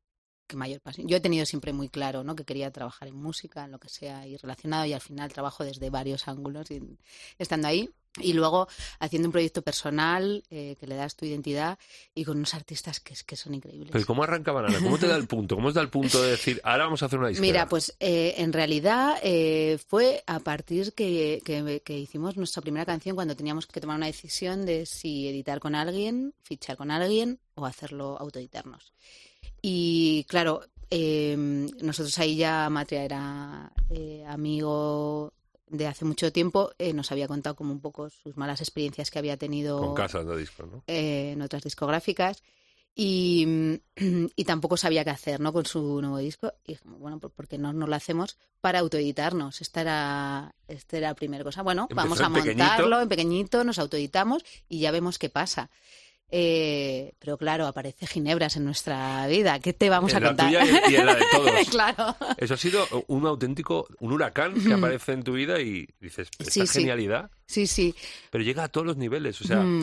que 0.47 0.57
mayor 0.57 0.81
pasión. 0.81 1.09
Yo 1.09 1.17
he 1.17 1.21
tenido 1.21 1.47
siempre 1.47 1.73
muy 1.73 1.89
claro, 1.89 2.25
¿no? 2.25 2.37
Que 2.37 2.45
quería 2.45 2.71
trabajar 2.71 3.09
en 3.09 3.17
música, 3.17 3.65
en 3.65 3.73
lo 3.73 3.79
que 3.79 3.89
sea 3.89 4.27
y 4.27 4.37
relacionado 4.37 4.85
y 4.85 4.93
al 4.93 5.01
final 5.01 5.33
trabajo 5.33 5.65
desde 5.65 5.91
varios 5.91 6.29
ángulos 6.29 6.71
y 6.71 6.83
estando 7.39 7.69
ahí 7.69 7.91
y 8.21 8.33
luego 8.33 8.69
haciendo 9.01 9.29
un 9.29 9.33
proyecto 9.33 9.63
personal 9.63 10.45
eh, 10.51 10.77
que 10.79 10.87
le 10.87 10.95
das 10.95 11.17
tu 11.17 11.25
identidad 11.25 11.79
y 12.15 12.25
con 12.25 12.37
unos 12.37 12.55
artistas 12.55 13.01
que, 13.01 13.15
que 13.27 13.37
son 13.37 13.55
increíbles. 13.55 13.91
Pero 13.91 14.07
¿cómo 14.07 14.23
arranca 14.23 14.53
banana? 14.53 14.79
¿Cómo 14.81 14.99
te 14.99 15.09
da 15.09 15.17
el 15.17 15.27
punto? 15.27 15.57
¿Cómo 15.57 15.69
os 15.69 15.75
da 15.75 15.81
el 15.81 15.91
punto 15.91 16.23
de 16.23 16.31
decir, 16.31 16.61
ahora 16.63 16.85
vamos 16.85 17.03
a 17.03 17.07
hacer 17.07 17.19
una 17.19 17.29
disquera? 17.29 17.47
Mira, 17.47 17.69
pues 17.69 17.97
eh, 17.99 18.35
en 18.39 18.53
realidad 18.53 19.17
eh, 19.23 19.79
fue 19.89 20.23
a 20.27 20.39
partir 20.39 20.93
que, 20.95 21.43
que, 21.45 21.83
que 21.85 21.99
hicimos 21.99 22.37
nuestra 22.37 22.63
primera 22.63 22.87
canción 22.87 23.17
cuando 23.17 23.35
teníamos 23.35 23.67
que 23.67 23.81
tomar 23.81 23.97
una 23.97 24.07
decisión 24.07 24.65
de 24.65 24.87
si 24.87 25.29
editar 25.29 25.59
con 25.59 25.75
alguien, 25.75 26.35
fichar 26.43 26.77
con 26.77 26.91
alguien 26.91 27.41
o 27.55 27.67
hacerlo 27.67 28.17
autoeditarnos. 28.19 28.93
Y 29.67 30.25
claro, 30.29 30.61
eh, 30.91 31.35
nosotros 31.39 32.19
ahí 32.19 32.37
ya 32.37 32.69
Matria 32.69 33.03
era 33.03 33.73
eh, 33.89 34.23
amigo 34.29 35.33
de 35.69 35.87
hace 35.87 36.05
mucho 36.05 36.31
tiempo, 36.31 36.73
eh, 36.79 36.93
nos 36.93 37.11
había 37.13 37.27
contado 37.27 37.57
como 37.57 37.73
un 37.73 37.81
poco 37.81 38.11
sus 38.11 38.37
malas 38.37 38.61
experiencias 38.61 39.11
que 39.11 39.19
había 39.19 39.39
tenido 39.39 39.79
Con 39.79 39.95
casas 39.95 40.27
de 40.27 40.37
discos, 40.37 40.71
¿no? 40.71 40.85
eh, 40.87 41.31
en 41.33 41.41
otras 41.41 41.63
discográficas 41.63 42.43
y, 42.95 43.81
y 44.37 44.45
tampoco 44.45 44.77
sabía 44.77 45.03
qué 45.03 45.09
hacer 45.11 45.41
¿no? 45.41 45.51
con 45.55 45.65
su 45.65 46.03
nuevo 46.03 46.19
disco. 46.19 46.53
Y 46.67 46.73
dijimos, 46.73 47.01
bueno, 47.01 47.19
¿por 47.19 47.31
por 47.31 47.49
qué 47.49 47.57
no, 47.57 47.73
no 47.73 47.87
lo 47.87 47.97
hacemos 47.97 48.37
para 48.61 48.81
autoeditarnos? 48.81 49.63
Esta 49.63 49.81
era, 49.81 50.55
esta 50.69 50.99
era 50.99 51.09
la 51.09 51.15
primera 51.15 51.43
cosa. 51.43 51.63
Bueno, 51.63 51.85
Empezó 51.89 51.97
vamos 51.97 52.21
a 52.21 52.27
en 52.27 52.33
pequeñito. 52.35 52.65
montarlo 52.65 53.01
en 53.01 53.09
pequeñito, 53.09 53.65
nos 53.65 53.79
autoeditamos 53.79 54.45
y 54.69 54.81
ya 54.81 54.91
vemos 54.91 55.19
qué 55.19 55.31
pasa. 55.31 55.71
Eh, 56.31 57.13
pero 57.19 57.37
claro, 57.39 57.67
aparece 57.67 58.07
Ginebras 58.07 58.57
en 58.57 58.65
nuestra 58.65 59.27
vida. 59.29 59.61
¿Qué 59.61 59.73
te 59.73 59.89
vamos 59.89 60.11
En 60.13 60.17
a 60.17 60.21
la 60.21 60.27
contar? 60.29 60.47
tuya 60.49 60.65
y- 60.89 60.93
y 60.93 60.97
en 60.97 61.07
la 61.07 61.15
de 61.15 61.23
todos. 61.31 61.51
claro. 61.71 62.17
Eso 62.37 62.55
ha 62.55 62.57
sido 62.57 62.87
un 63.09 63.27
auténtico, 63.27 63.87
un 64.01 64.13
huracán 64.13 64.55
que 64.55 64.73
aparece 64.73 65.13
en 65.13 65.23
tu 65.23 65.35
vida 65.35 65.61
y 65.61 65.87
dices, 66.01 66.29
esta 66.39 66.51
Sí, 66.51 66.67
genialidad, 66.67 67.31
Sí, 67.47 67.67
sí. 67.67 67.95
pero 68.31 68.43
llega 68.43 68.65
a 68.65 68.69
todos 68.69 68.87
los 68.87 68.97
niveles, 68.97 69.41
o 69.41 69.45
sea, 69.45 69.61
Mm, 69.61 69.81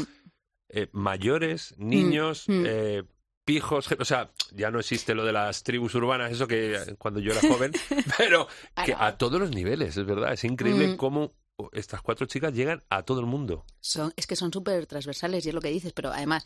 eh, 0.69 0.87
mayores, 0.91 1.73
niños, 1.77 2.45
mm. 2.47 2.63
eh, 2.65 3.03
pijos, 3.45 3.89
o 3.97 4.05
sea, 4.05 4.31
ya 4.53 4.71
no 4.71 4.79
existe 4.79 5.15
lo 5.15 5.25
de 5.25 5.31
las 5.33 5.63
tribus 5.63 5.95
urbanas, 5.95 6.31
eso 6.31 6.47
que 6.47 6.75
eh, 6.75 6.95
cuando 6.97 7.19
yo 7.19 7.31
era 7.33 7.41
joven, 7.41 7.71
pero 8.17 8.47
que 8.85 8.93
a 8.97 9.17
todos 9.17 9.39
los 9.39 9.51
niveles, 9.51 9.95
es 9.97 10.05
verdad, 10.05 10.33
es 10.33 10.43
increíble 10.43 10.89
Mm. 10.89 10.97
cómo 10.97 11.33
estas 11.73 12.01
cuatro 12.01 12.25
chicas 12.25 12.53
llegan 12.53 12.81
a 12.89 13.03
todo 13.03 13.19
el 13.19 13.25
mundo. 13.25 13.65
son, 13.79 14.13
es 14.15 14.25
que 14.27 14.35
son 14.35 14.51
súper 14.51 14.85
transversales 14.87 15.45
y 15.45 15.49
es 15.49 15.55
lo 15.55 15.61
que 15.61 15.69
dices, 15.69 15.93
pero 15.93 16.11
además, 16.11 16.45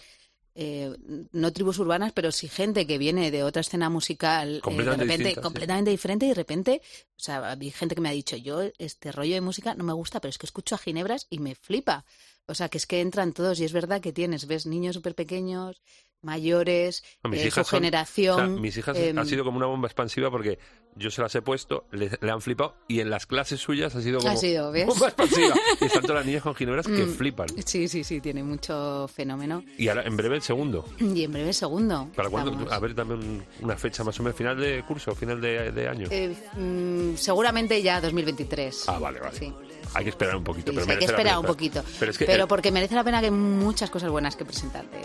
eh, 0.58 0.96
no 1.34 1.52
tribus 1.52 1.80
urbanas, 1.80 2.14
pero 2.14 2.32
sí 2.32 2.48
gente 2.48 2.88
que 2.88 2.98
viene 2.98 3.30
de 3.30 3.44
otra 3.44 3.60
escena 3.60 3.90
musical 3.90 4.58
eh, 4.58 4.60
Completamente 4.62 5.04
de 5.04 5.06
repente 5.06 5.24
distinta, 5.28 5.42
sí. 5.42 5.44
completamente 5.44 5.92
diferente 5.92 6.26
y 6.26 6.30
de 6.30 6.36
repente, 6.36 6.82
o 7.10 7.20
sea, 7.20 7.52
hay 7.52 7.72
gente 7.72 7.94
que 7.96 8.02
me 8.02 8.08
ha 8.10 8.14
dicho, 8.14 8.38
yo 8.38 8.62
este 8.78 9.12
rollo 9.12 9.34
de 9.34 9.42
música 9.42 9.76
no 9.76 9.84
me 9.84 9.92
gusta, 9.94 10.22
pero 10.22 10.30
es 10.30 10.38
que 10.38 10.46
escucho 10.46 10.76
a 10.76 10.78
Ginebras 10.78 11.28
y 11.30 11.40
me 11.40 11.56
flipa. 11.56 12.06
O 12.48 12.54
sea, 12.54 12.70
que 12.70 12.78
es 12.78 12.86
que 12.86 13.02
entran 13.02 13.34
todos 13.34 13.60
y 13.60 13.66
es 13.66 13.74
verdad 13.74 14.00
que 14.02 14.14
tienes, 14.14 14.46
ves 14.48 14.66
niños 14.68 14.96
súper 14.96 15.16
pequeños, 15.16 15.82
mayores, 16.22 17.04
No, 17.24 17.30
mis 17.30 17.42
eh, 17.42 17.52
su 17.52 17.64
son- 17.64 17.66
generación. 17.80 18.34
O 18.34 18.38
sea, 18.38 18.48
mis 18.48 18.78
hijas 18.78 18.98
em, 18.98 19.18
han 19.18 19.28
sido 19.28 19.44
como 19.44 19.58
una 19.58 19.66
bomba 19.68 19.88
expansiva 19.88 20.30
porque 20.32 20.58
yo 20.96 21.12
se 21.12 21.22
las 21.22 21.34
he 21.36 21.42
puesto, 21.42 21.86
le, 21.92 22.10
le 22.22 22.32
han 22.32 22.42
flipado 22.42 22.76
y 22.88 23.00
en 23.02 23.10
las 23.10 23.26
clases 23.26 23.60
suyas 23.60 23.96
ha 23.96 24.02
sido 24.02 24.20
como 24.20 24.32
Ha 24.32 24.36
sido, 24.38 24.72
¿ves? 24.72 24.86
bomba 24.88 25.08
expansiva. 25.08 25.54
y 25.82 25.86
están 25.86 26.02
todas 26.04 26.18
las 26.18 26.26
niñas 26.26 26.44
con 26.44 26.56
ginebras 26.56 26.88
que 26.88 27.06
Mm. 27.06 27.16
flipan. 27.16 27.48
Sí, 27.66 27.88
sí, 27.88 28.04
sí, 28.04 28.22
tiene 28.22 28.44
mucho 28.44 29.08
fenómeno. 29.14 29.64
Y 29.78 29.88
ahora 29.90 30.04
en 30.04 30.16
breve 30.18 30.36
el 30.38 30.42
segundo. 30.42 30.86
Y 31.00 31.24
en 31.24 31.32
breve 31.34 31.54
segundo. 31.54 32.10
¿Para 32.16 32.30
cuándo? 32.30 32.72
A 32.72 32.80
ver 32.80 32.96
también 32.96 33.20
un- 33.20 33.44
una 33.62 33.76
fecha 33.78 34.04
más 34.04 34.20
o 34.20 34.24
menos, 34.24 34.38
final 34.38 34.58
de 34.60 34.84
curso, 34.88 35.14
final 35.16 35.40
de, 35.42 35.72
de 35.72 35.88
año. 35.90 36.08
Eh, 36.10 36.36
mm, 36.58 37.16
seguramente 37.18 37.82
ya 37.82 38.00
2023. 38.02 38.86
Ah, 38.88 38.98
vale, 39.00 39.20
vale. 39.20 39.38
Sí. 39.38 39.54
Hay 39.94 40.04
que 40.04 40.10
esperar 40.10 40.36
un 40.36 40.44
poquito. 40.44 40.72
Sí, 40.72 40.76
pero 40.76 40.86
sí, 40.86 40.92
hay 40.92 40.98
que 40.98 41.06
la 41.08 41.12
esperar 41.12 41.38
un 41.40 41.46
poquito. 41.46 41.84
Pero 42.00 42.12
es 42.12 42.18
que 42.18 42.26
Pero 42.26 42.44
el- 42.44 42.48
porque 42.50 42.72
merece 42.72 42.96
la 42.96 43.04
pena 43.04 43.20
que 43.20 43.26
hay 43.26 43.32
muchas 43.32 43.90
cosas 43.90 44.10
buenas 44.10 44.36
que 44.36 44.46
presentarte. 44.46 44.98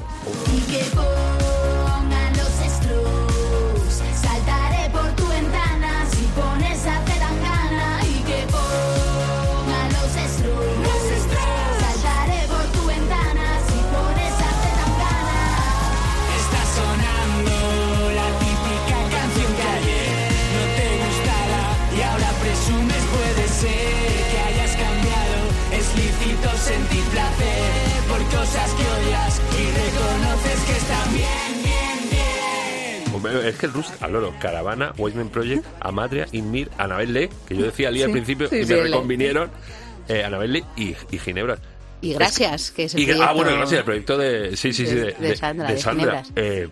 Y 0.69 1.50
bien. 33.51 33.53
Hombre, 33.53 33.53
Es 33.53 33.59
que 33.59 33.67
el 33.67 33.73
Rus, 33.73 33.87
al 34.01 34.13
loro, 34.13 34.35
Caravana, 34.41 34.93
Wasteman 34.99 35.29
Project, 35.29 35.65
Amadria, 35.81 36.27
Inmir, 36.33 36.71
Anabel 36.79 37.13
Lee, 37.13 37.29
que 37.47 37.57
yo 37.57 37.65
decía 37.65 37.91
Lee 37.91 38.03
al 38.03 38.11
principio 38.13 38.47
y 38.47 38.65
me 38.65 38.65
reconvinieron, 38.83 39.51
eh, 40.09 40.25
Anabel 40.25 40.53
Lee 40.53 40.65
y, 40.77 40.95
y 41.11 41.19
Ginebra. 41.19 41.59
Y 42.03 42.15
gracias, 42.15 42.71
que 42.71 42.85
es 42.85 42.95
el 42.95 43.01
Y, 43.01 43.05
ah, 43.05 43.07
proyecto- 43.15 43.35
bueno, 43.35 43.57
gracias, 43.57 43.79
el 43.81 43.85
proyecto 43.85 44.17
de. 44.19 44.57
Sí, 44.57 44.73
sí, 44.73 44.87
sí, 44.87 44.95
de- 44.95 45.13
de, 45.13 45.13
de 45.29 45.37
Sandra, 45.37 46.23
de. 46.35 46.43
Eh, 46.63 46.69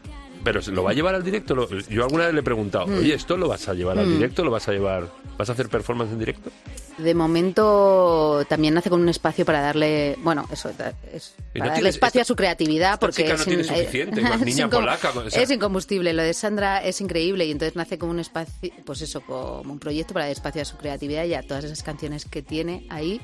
pero 0.53 0.61
¿lo 0.75 0.83
va 0.83 0.91
a 0.91 0.95
llevar 0.95 1.15
al 1.15 1.23
directo? 1.25 1.55
Lo- 1.55 1.69
Yo 1.69 2.03
alguna 2.05 2.25
vez 2.27 2.35
le 2.35 2.41
he 2.41 2.43
preguntado, 2.43 2.87
Mm. 2.87 2.99
oye, 2.99 3.15
¿esto 3.15 3.37
lo 3.37 3.49
vas 3.49 3.69
a 3.69 3.75
llevar 3.75 3.99
al 3.99 4.09
directo? 4.09 4.45
¿Lo 4.45 4.51
vas 4.51 4.67
a 4.69 4.73
llevar? 4.73 5.09
¿Vas 5.37 5.49
a 5.49 5.53
hacer 5.53 5.69
performance 5.69 6.13
en 6.13 6.19
directo? 6.19 6.51
De 6.99 7.15
momento 7.15 8.45
también 8.49 8.75
nace 8.75 8.91
con 8.91 9.01
un 9.01 9.09
espacio 9.09 9.45
para 9.45 9.61
darle, 9.61 10.17
bueno, 10.23 10.47
eso, 10.53 10.71
es, 11.13 11.35
no 11.55 11.59
para 11.61 11.73
darle 11.75 11.91
espacio 11.91 12.21
esta- 12.21 12.23
a 12.23 12.25
su 12.33 12.37
creatividad 12.37 12.99
porque 12.99 13.23
chica 13.23 13.35
no 13.35 13.41
es, 13.41 13.45
tiene 13.45 13.63
in- 13.63 13.69
suficiente, 13.69 14.21
con 14.23 14.33
es 14.33 14.41
niña 14.45 14.67
incom- 14.67 14.71
polaca, 14.71 15.11
con- 15.13 15.27
o 15.27 15.31
sea- 15.31 15.43
es 15.43 15.51
incombustible. 15.51 16.13
Lo 16.13 16.23
de 16.23 16.35
Sandra 16.35 16.83
es 16.85 17.01
increíble 17.01 17.47
y 17.47 17.53
entonces 17.53 17.77
nace 17.77 17.99
como 17.99 18.11
un 18.13 18.19
espacio, 18.21 18.73
pues 18.85 19.03
eso, 19.03 19.21
como 19.21 19.61
un 19.73 19.79
proyecto 19.79 20.13
para 20.15 20.27
dar 20.27 20.33
espacio 20.33 20.63
a 20.63 20.65
su 20.65 20.77
creatividad 20.77 21.25
y 21.25 21.35
a 21.35 21.43
todas 21.43 21.65
esas 21.65 21.83
canciones 21.85 22.25
que 22.25 22.43
tiene 22.43 22.87
ahí 22.91 23.21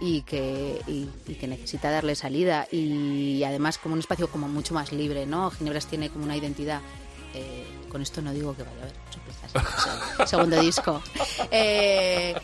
y 0.00 0.22
que, 0.22 0.80
y, 0.86 1.34
que 1.34 1.48
necesita 1.48 1.90
darle 1.90 2.14
salida 2.14 2.66
y 2.70 3.42
además 3.44 3.78
como 3.78 3.94
un 3.94 4.00
espacio 4.00 4.28
como 4.28 4.48
mucho 4.48 4.74
más 4.74 4.92
libre, 4.92 5.26
¿no? 5.26 5.50
Ginebras 5.50 5.86
tiene 5.86 6.10
como 6.10 6.24
una 6.24 6.36
identidad. 6.36 6.80
eh, 7.34 7.66
con 7.90 8.02
esto 8.02 8.20
no 8.20 8.32
digo 8.32 8.54
que 8.54 8.62
vaya 8.62 8.76
a 8.76 8.82
haber 8.82 8.94
sorpresas 9.10 10.28
segundo 10.28 10.60
disco. 10.60 11.02
Eh, 11.50 12.34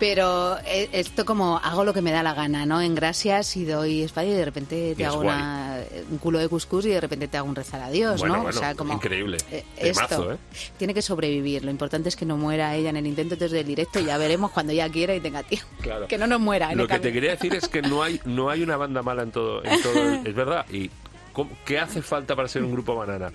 pero 0.00 0.56
eh, 0.66 0.88
esto 0.92 1.24
como 1.24 1.58
hago 1.58 1.84
lo 1.84 1.94
que 1.94 2.02
me 2.02 2.10
da 2.10 2.22
la 2.24 2.34
gana, 2.34 2.66
¿no? 2.66 2.80
En 2.80 2.94
gracias 2.96 3.56
y 3.56 3.64
doy 3.64 4.02
espacio 4.02 4.32
y 4.32 4.34
de 4.34 4.44
repente 4.44 4.94
te 4.96 5.02
es 5.02 5.08
hago 5.08 5.20
una, 5.20 5.78
un 6.10 6.18
culo 6.18 6.38
de 6.40 6.48
cuscús 6.48 6.86
y 6.86 6.88
de 6.88 7.00
repente 7.00 7.28
te 7.28 7.36
hago 7.36 7.46
un 7.48 7.54
rezar 7.54 7.82
a 7.82 7.90
Dios, 7.90 8.18
Bueno, 8.18 8.36
¿no? 8.38 8.42
bueno, 8.44 8.56
o 8.58 8.60
sea, 8.60 8.74
como 8.74 8.94
increíble. 8.94 9.36
eh, 9.52 9.64
esto 9.76 10.32
¿eh? 10.32 10.36
tiene 10.78 10.94
que 10.94 11.02
sobrevivir. 11.02 11.64
Lo 11.64 11.70
importante 11.70 12.08
es 12.08 12.16
que 12.16 12.24
no 12.24 12.36
muera 12.36 12.74
ella 12.74 12.90
en 12.90 12.96
el 12.96 13.06
intento 13.06 13.36
desde 13.36 13.60
el 13.60 13.66
directo. 13.66 14.00
Ya 14.00 14.16
veremos 14.18 14.50
cuando 14.50 14.72
ella 14.72 14.88
quiera 14.88 15.14
y 15.14 15.20
tenga 15.20 15.42
tiempo. 15.42 15.68
Claro. 15.82 16.08
Que 16.08 16.18
no 16.18 16.26
nos 16.26 16.40
muera. 16.40 16.72
en 16.72 16.78
Lo 16.78 16.84
el 16.84 16.88
que 16.88 16.98
te 16.98 17.12
quería 17.12 17.30
decir 17.32 17.54
es 17.54 17.68
que 17.68 17.82
no 17.82 18.02
hay, 18.02 18.20
no 18.24 18.48
hay 18.50 18.62
una 18.62 18.76
banda 18.78 19.02
mala 19.02 19.22
en 19.22 19.30
todo, 19.30 19.62
en 19.62 19.82
todo 19.82 19.92
el- 20.02 20.26
es 20.26 20.34
verdad. 20.34 20.64
¿Y 20.70 20.90
cómo- 21.34 21.50
qué 21.66 21.78
hace 21.78 22.00
falta 22.00 22.34
para 22.34 22.48
ser 22.48 22.64
un 22.64 22.72
grupo 22.72 22.94
banana? 22.96 23.30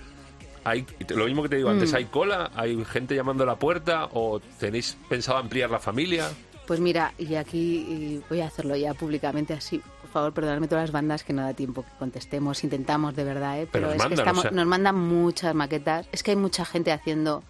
Hay, 0.64 0.84
lo 1.10 1.26
mismo 1.26 1.44
que 1.44 1.48
te 1.50 1.56
digo 1.58 1.68
antes, 1.70 1.92
Mm. 1.92 1.94
¿hay 1.96 2.04
cola? 2.06 2.50
¿Hay 2.56 2.84
gente 2.86 3.14
llamando 3.14 3.44
a 3.44 3.46
la 3.46 3.54
puerta? 3.54 4.08
¿O 4.14 4.40
tenéis 4.58 4.96
pensado 5.08 5.38
ampliar 5.38 5.70
la 5.70 5.78
familia? 5.78 6.28
Pues 6.66 6.80
mira, 6.80 7.12
y 7.18 7.34
aquí 7.36 8.22
voy 8.28 8.40
a 8.40 8.46
hacerlo 8.46 8.74
ya 8.76 8.92
públicamente 8.94 9.54
así. 9.54 9.80
Por 10.00 10.10
favor, 10.10 10.32
perdonadme 10.32 10.66
todas 10.68 10.84
las 10.84 10.92
bandas 10.92 11.22
que 11.24 11.32
no 11.32 11.42
da 11.42 11.54
tiempo 11.54 11.82
que 11.84 11.90
contestemos. 11.98 12.64
Intentamos 12.64 13.14
de 13.14 13.24
verdad, 13.24 13.60
¿eh? 13.60 13.68
Pero 13.70 13.90
es 13.92 13.98
mandan, 13.98 14.08
que 14.08 14.14
estamos, 14.16 14.38
o 14.38 14.42
sea- 14.42 14.50
nos 14.50 14.66
mandan 14.66 14.96
muchas 14.96 15.54
maquetas. 15.54 16.08
Es 16.12 16.22
que 16.22 16.32
hay 16.32 16.36
mucha 16.36 16.64
gente 16.64 16.90
haciendo 16.92 17.44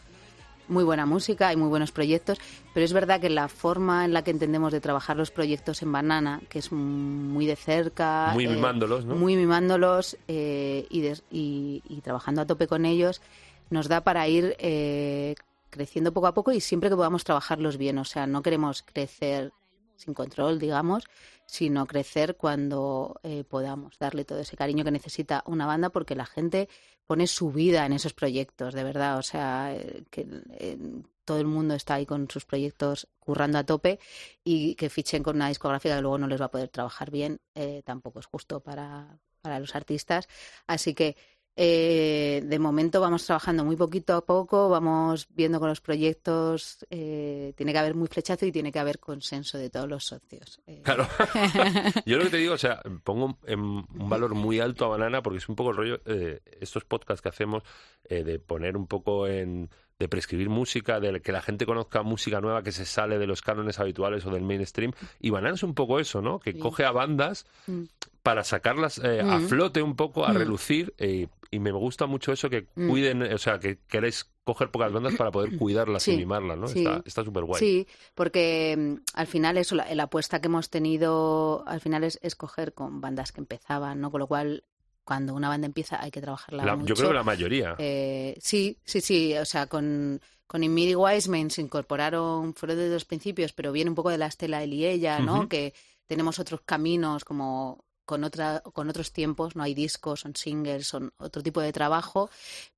muy 0.68 0.82
buena 0.82 1.06
música, 1.06 1.48
hay 1.48 1.56
muy 1.56 1.68
buenos 1.68 1.92
proyectos, 1.92 2.38
pero 2.74 2.84
es 2.84 2.92
verdad 2.92 3.20
que 3.20 3.30
la 3.30 3.46
forma 3.48 4.04
en 4.04 4.12
la 4.12 4.22
que 4.22 4.32
entendemos 4.32 4.72
de 4.72 4.80
trabajar 4.80 5.16
los 5.16 5.30
proyectos 5.30 5.80
en 5.82 5.92
Banana, 5.92 6.40
que 6.48 6.58
es 6.58 6.72
muy 6.72 7.46
de 7.46 7.54
cerca, 7.56 8.30
Muy 8.34 8.48
mimándolos, 8.48 9.04
¿no? 9.06 9.14
Muy 9.14 9.36
mimándolos 9.36 10.16
eh, 10.26 10.86
y- 10.90 11.82
y 11.88 12.00
trabajando 12.02 12.42
a 12.42 12.46
tope 12.46 12.66
con 12.66 12.84
ellos, 12.84 13.22
nos 13.70 13.86
da 13.88 14.00
para 14.02 14.26
ir 14.26 14.56
eh, 14.58 15.36
creciendo 15.76 16.12
poco 16.12 16.26
a 16.26 16.34
poco 16.34 16.52
y 16.52 16.60
siempre 16.60 16.90
que 16.90 16.96
podamos 16.96 17.24
trabajarlos 17.24 17.76
bien. 17.76 17.98
O 17.98 18.04
sea, 18.04 18.26
no 18.26 18.42
queremos 18.42 18.82
crecer 18.82 19.52
sin 19.96 20.14
control, 20.14 20.58
digamos, 20.58 21.04
sino 21.46 21.86
crecer 21.86 22.36
cuando 22.36 23.20
eh, 23.22 23.44
podamos 23.44 23.98
darle 23.98 24.24
todo 24.24 24.40
ese 24.40 24.56
cariño 24.56 24.84
que 24.84 24.90
necesita 24.90 25.42
una 25.46 25.66
banda 25.66 25.90
porque 25.90 26.14
la 26.14 26.26
gente 26.26 26.68
pone 27.06 27.26
su 27.26 27.52
vida 27.52 27.86
en 27.86 27.92
esos 27.92 28.12
proyectos, 28.12 28.74
de 28.74 28.84
verdad. 28.84 29.18
O 29.18 29.22
sea, 29.22 29.74
eh, 29.74 30.04
que 30.10 30.26
eh, 30.58 30.78
todo 31.24 31.40
el 31.40 31.46
mundo 31.46 31.74
está 31.74 31.94
ahí 31.94 32.06
con 32.06 32.30
sus 32.30 32.44
proyectos 32.44 33.08
currando 33.18 33.58
a 33.58 33.64
tope 33.64 33.98
y 34.44 34.74
que 34.76 34.88
fichen 34.88 35.22
con 35.22 35.36
una 35.36 35.48
discográfica 35.48 35.96
que 35.96 36.02
luego 36.02 36.18
no 36.18 36.28
les 36.28 36.40
va 36.40 36.46
a 36.46 36.50
poder 36.50 36.68
trabajar 36.68 37.10
bien, 37.10 37.40
eh, 37.54 37.82
tampoco 37.84 38.20
es 38.20 38.26
justo 38.26 38.60
para, 38.60 39.18
para 39.42 39.60
los 39.60 39.74
artistas. 39.74 40.28
Así 40.66 40.94
que 40.94 41.16
eh, 41.58 42.42
de 42.44 42.58
momento 42.58 43.00
vamos 43.00 43.24
trabajando 43.24 43.64
muy 43.64 43.76
poquito 43.76 44.14
a 44.14 44.24
poco, 44.24 44.68
vamos 44.68 45.26
viendo 45.34 45.58
con 45.58 45.70
los 45.70 45.80
proyectos, 45.80 46.84
eh, 46.90 47.54
tiene 47.56 47.72
que 47.72 47.78
haber 47.78 47.94
muy 47.94 48.08
flechazo 48.08 48.44
y 48.44 48.52
tiene 48.52 48.70
que 48.70 48.78
haber 48.78 48.98
consenso 48.98 49.56
de 49.56 49.70
todos 49.70 49.88
los 49.88 50.04
socios. 50.04 50.60
Eh, 50.66 50.82
Claro. 50.84 51.08
Yo 52.06 52.18
lo 52.18 52.24
que 52.24 52.30
te 52.30 52.36
digo, 52.36 52.54
o 52.54 52.58
sea, 52.58 52.82
pongo 53.02 53.38
en 53.46 53.60
un 53.60 53.86
valor 54.08 54.34
muy 54.34 54.60
alto 54.60 54.84
a 54.84 54.88
Banana 54.88 55.22
porque 55.22 55.38
es 55.38 55.48
un 55.48 55.56
poco 55.56 55.70
el 55.70 55.76
rollo, 55.76 56.00
eh, 56.04 56.40
estos 56.60 56.84
podcasts 56.84 57.22
que 57.22 57.30
hacemos, 57.30 57.62
eh, 58.04 58.22
de 58.22 58.38
poner 58.38 58.76
un 58.76 58.86
poco 58.86 59.26
en 59.26 59.70
de 59.98 60.08
prescribir 60.08 60.50
música, 60.50 61.00
de 61.00 61.20
que 61.22 61.32
la 61.32 61.40
gente 61.40 61.64
conozca 61.64 62.02
música 62.02 62.40
nueva 62.40 62.62
que 62.62 62.72
se 62.72 62.84
sale 62.84 63.18
de 63.18 63.26
los 63.26 63.40
cánones 63.40 63.78
habituales 63.80 64.26
o 64.26 64.30
del 64.30 64.42
mainstream. 64.42 64.92
Y 65.20 65.30
Banana 65.30 65.54
es 65.54 65.62
un 65.62 65.74
poco 65.74 65.98
eso, 66.00 66.20
¿no? 66.20 66.38
Que 66.38 66.52
Sí. 66.52 66.58
coge 66.58 66.84
a 66.84 66.90
bandas 66.92 67.46
Mm. 67.66 67.84
para 68.22 68.44
sacarlas 68.44 68.98
eh, 68.98 69.20
a 69.22 69.38
Mm. 69.38 69.48
flote 69.48 69.80
un 69.82 69.96
poco, 69.96 70.26
a 70.26 70.32
Mm. 70.32 70.36
relucir. 70.36 70.94
eh, 70.98 71.28
y 71.50 71.60
me 71.60 71.70
gusta 71.70 72.06
mucho 72.06 72.32
eso 72.32 72.50
que 72.50 72.64
cuiden, 72.66 73.22
o 73.22 73.38
sea, 73.38 73.60
que 73.60 73.78
queréis 73.86 74.28
coger 74.44 74.70
pocas 74.70 74.92
bandas 74.92 75.14
para 75.14 75.30
poder 75.30 75.56
cuidarlas 75.58 76.06
y 76.08 76.16
mimarlas, 76.16 76.58
¿no? 76.58 76.66
sí. 76.66 76.84
Está- 77.04 77.24
súper 77.24 77.44
guay. 77.44 77.60
Sí, 77.60 77.86
porque 78.14 78.98
al 79.14 79.26
final 79.28 79.56
eso, 79.56 79.76
la, 79.76 79.94
la 79.94 80.02
apuesta 80.04 80.40
que 80.40 80.46
hemos 80.48 80.68
tenido 80.70 81.62
al 81.66 81.80
final 81.80 82.02
es 82.04 82.18
escoger 82.22 82.74
con 82.74 83.00
bandas 83.00 83.30
que 83.32 83.40
empezaban, 83.40 84.00
¿no? 84.00 84.10
Con 84.10 84.18
lo 84.20 84.26
cual, 84.26 84.64
cuando 85.06 85.32
una 85.34 85.48
banda 85.48 85.66
empieza 85.66 86.02
hay 86.02 86.10
que 86.10 86.20
trabajarla 86.20 86.64
La- 86.66 86.76
mucho. 86.76 86.88
yo 86.88 86.94
creo 86.96 87.08
que 87.08 87.14
la 87.14 87.22
mayoría. 87.22 87.74
Eh, 87.78 88.36
sí, 88.42 88.76
sí, 88.84 89.00
sí. 89.00 89.34
O 89.38 89.44
sea, 89.46 89.66
con, 89.68 90.20
con 90.46 90.62
Immidi 90.64 90.94
Wiseman 90.96 91.50
se 91.50 91.62
incorporaron, 91.62 92.52
fueron 92.54 92.76
desde 92.76 92.92
los 92.92 93.04
principios, 93.06 93.52
pero 93.54 93.72
viene 93.72 93.88
un 93.90 93.94
poco 93.94 94.10
de 94.10 94.18
la 94.18 94.26
estela 94.26 94.62
él 94.62 94.74
y 94.74 94.84
ella, 94.84 95.20
¿no? 95.20 95.48
Que 95.48 95.72
tenemos 96.06 96.38
otros 96.38 96.60
caminos 96.66 97.24
como 97.24 97.84
con 98.04 98.22
otra 98.24 98.60
con 98.72 98.88
otros 98.88 99.12
tiempos, 99.12 99.56
no 99.56 99.62
hay 99.64 99.74
discos, 99.74 100.20
son 100.20 100.36
singles, 100.36 100.86
son 100.86 101.12
otro 101.18 101.42
tipo 101.42 101.60
de 101.60 101.72
trabajo, 101.72 102.28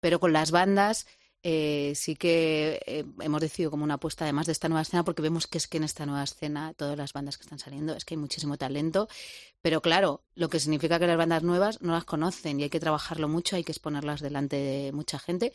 pero 0.00 0.20
con 0.20 0.32
las 0.32 0.50
bandas 0.50 1.06
eh, 1.42 1.92
sí 1.94 2.16
que 2.16 2.80
eh, 2.84 3.04
hemos 3.20 3.40
decidido 3.40 3.70
como 3.70 3.84
una 3.84 3.94
apuesta 3.94 4.24
además 4.24 4.46
de 4.46 4.52
esta 4.52 4.68
nueva 4.68 4.82
escena 4.82 5.04
porque 5.04 5.22
vemos 5.22 5.46
que 5.46 5.58
es 5.58 5.68
que 5.68 5.76
en 5.76 5.84
esta 5.84 6.04
nueva 6.04 6.24
escena 6.24 6.74
todas 6.74 6.98
las 6.98 7.12
bandas 7.12 7.38
que 7.38 7.42
están 7.42 7.60
saliendo 7.60 7.94
es 7.94 8.04
que 8.04 8.14
hay 8.14 8.18
muchísimo 8.18 8.56
talento 8.56 9.08
pero 9.62 9.80
claro 9.80 10.24
lo 10.34 10.48
que 10.48 10.58
significa 10.58 10.98
que 10.98 11.06
las 11.06 11.16
bandas 11.16 11.44
nuevas 11.44 11.80
no 11.80 11.92
las 11.92 12.04
conocen 12.04 12.58
y 12.58 12.64
hay 12.64 12.70
que 12.70 12.80
trabajarlo 12.80 13.28
mucho 13.28 13.54
hay 13.54 13.62
que 13.62 13.70
exponerlas 13.70 14.20
delante 14.20 14.56
de 14.56 14.90
mucha 14.92 15.20
gente 15.20 15.52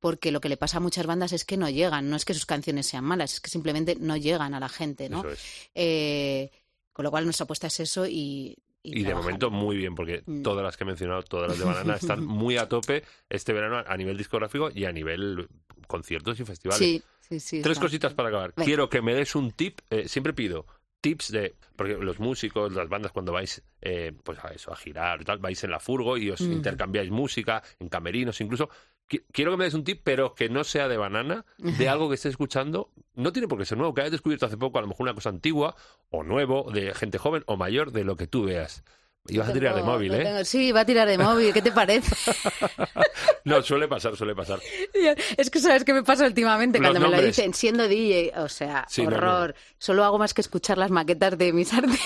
porque 0.00 0.32
lo 0.32 0.40
que 0.40 0.48
le 0.48 0.56
pasa 0.56 0.78
a 0.78 0.80
muchas 0.80 1.06
bandas 1.06 1.32
es 1.32 1.44
que 1.44 1.58
no 1.58 1.68
llegan 1.68 2.08
no 2.08 2.16
es 2.16 2.24
que 2.24 2.32
sus 2.32 2.46
canciones 2.46 2.86
sean 2.86 3.04
malas 3.04 3.34
es 3.34 3.40
que 3.40 3.50
simplemente 3.50 3.96
no 4.00 4.16
llegan 4.16 4.54
a 4.54 4.60
la 4.60 4.70
gente 4.70 5.10
no 5.10 5.28
es. 5.28 5.38
Eh, 5.74 6.50
con 6.94 7.04
lo 7.04 7.10
cual 7.10 7.24
nuestra 7.24 7.44
apuesta 7.44 7.66
es 7.66 7.78
eso 7.78 8.06
y 8.06 8.56
Y 8.86 9.04
de 9.04 9.14
momento 9.14 9.50
muy 9.50 9.76
bien, 9.76 9.94
porque 9.94 10.22
Mm. 10.26 10.42
todas 10.42 10.62
las 10.64 10.76
que 10.76 10.84
he 10.84 10.86
mencionado, 10.86 11.22
todas 11.22 11.48
las 11.48 11.58
de 11.58 11.64
Banana, 11.64 11.94
están 12.20 12.24
muy 12.24 12.56
a 12.56 12.68
tope 12.68 13.02
este 13.28 13.52
verano 13.52 13.82
a 13.86 13.96
nivel 13.96 14.16
discográfico 14.16 14.70
y 14.74 14.84
a 14.84 14.92
nivel 14.92 15.48
conciertos 15.86 16.38
y 16.40 16.44
festivales. 16.44 16.78
sí 16.88 17.02
sí 17.20 17.40
sí 17.40 17.62
Tres 17.62 17.72
está. 17.72 17.84
cositas 17.86 18.14
para 18.14 18.28
acabar. 18.28 18.52
Venga. 18.56 18.64
Quiero 18.64 18.88
que 18.88 19.02
me 19.02 19.14
des 19.14 19.34
un 19.34 19.52
tip, 19.52 19.80
eh, 19.90 20.08
siempre 20.08 20.32
pido 20.32 20.66
tips 21.00 21.30
de, 21.30 21.54
porque 21.76 21.94
los 21.94 22.18
músicos, 22.18 22.72
las 22.72 22.88
bandas 22.88 23.12
cuando 23.12 23.30
vais 23.32 23.62
eh, 23.82 24.12
pues 24.24 24.38
a 24.44 24.48
eso, 24.48 24.72
a 24.72 24.76
girar, 24.76 25.24
tal, 25.24 25.38
vais 25.38 25.62
en 25.62 25.70
la 25.70 25.78
furgo 25.78 26.16
y 26.16 26.30
os 26.30 26.40
Mm. 26.40 26.52
intercambiáis 26.54 27.10
música, 27.10 27.62
en 27.78 27.88
camerinos 27.88 28.40
incluso. 28.40 28.68
Qui- 29.08 29.24
Quiero 29.32 29.52
que 29.52 29.56
me 29.56 29.64
des 29.64 29.74
un 29.74 29.84
tip, 29.84 30.00
pero 30.04 30.34
que 30.34 30.48
no 30.48 30.64
sea 30.64 30.88
de 30.88 30.96
banana, 30.96 31.44
de 31.58 31.88
algo 31.88 32.08
que 32.08 32.16
estés 32.16 32.30
escuchando. 32.30 32.90
No 33.14 33.32
tiene 33.32 33.48
por 33.48 33.58
qué 33.58 33.64
ser 33.64 33.78
nuevo, 33.78 33.94
que 33.94 34.00
hayas 34.02 34.12
descubierto 34.12 34.46
hace 34.46 34.56
poco, 34.56 34.78
a 34.78 34.82
lo 34.82 34.88
mejor 34.88 35.04
una 35.04 35.14
cosa 35.14 35.28
antigua 35.30 35.76
o 36.10 36.22
nuevo, 36.22 36.70
de 36.72 36.92
gente 36.94 37.18
joven 37.18 37.42
o 37.46 37.56
mayor, 37.56 37.92
de 37.92 38.04
lo 38.04 38.16
que 38.16 38.26
tú 38.26 38.44
veas. 38.44 38.84
Ibas 39.28 39.48
a 39.48 39.52
tirar 39.52 39.74
de 39.74 39.82
móvil, 39.82 40.14
¿eh? 40.14 40.24
tengo- 40.24 40.44
Sí, 40.44 40.72
va 40.72 40.80
a 40.80 40.84
tirar 40.86 41.08
de 41.08 41.18
móvil. 41.18 41.52
¿Qué 41.52 41.62
te 41.62 41.72
parece? 41.72 42.14
No, 43.44 43.62
suele 43.62 43.86
pasar, 43.86 44.16
suele 44.16 44.34
pasar. 44.34 44.58
Es 45.36 45.50
que 45.50 45.60
sabes 45.60 45.84
qué 45.84 45.92
me 45.94 46.02
pasa 46.02 46.26
últimamente 46.26 46.80
Los 46.80 46.90
cuando 46.90 47.08
me 47.08 47.16
lo 47.16 47.22
dicen 47.22 47.54
siendo 47.54 47.86
DJ, 47.86 48.32
o 48.40 48.48
sea, 48.48 48.84
Sí, 48.88 49.04
no, 49.04 49.10
no. 49.10 49.16
horror. 49.18 49.54
Solo 49.78 50.04
hago 50.04 50.18
más 50.18 50.34
que 50.34 50.40
escuchar 50.40 50.78
las 50.78 50.90
maquetas 50.90 51.38
de 51.38 51.52
mis 51.52 51.72
artes. 51.72 52.00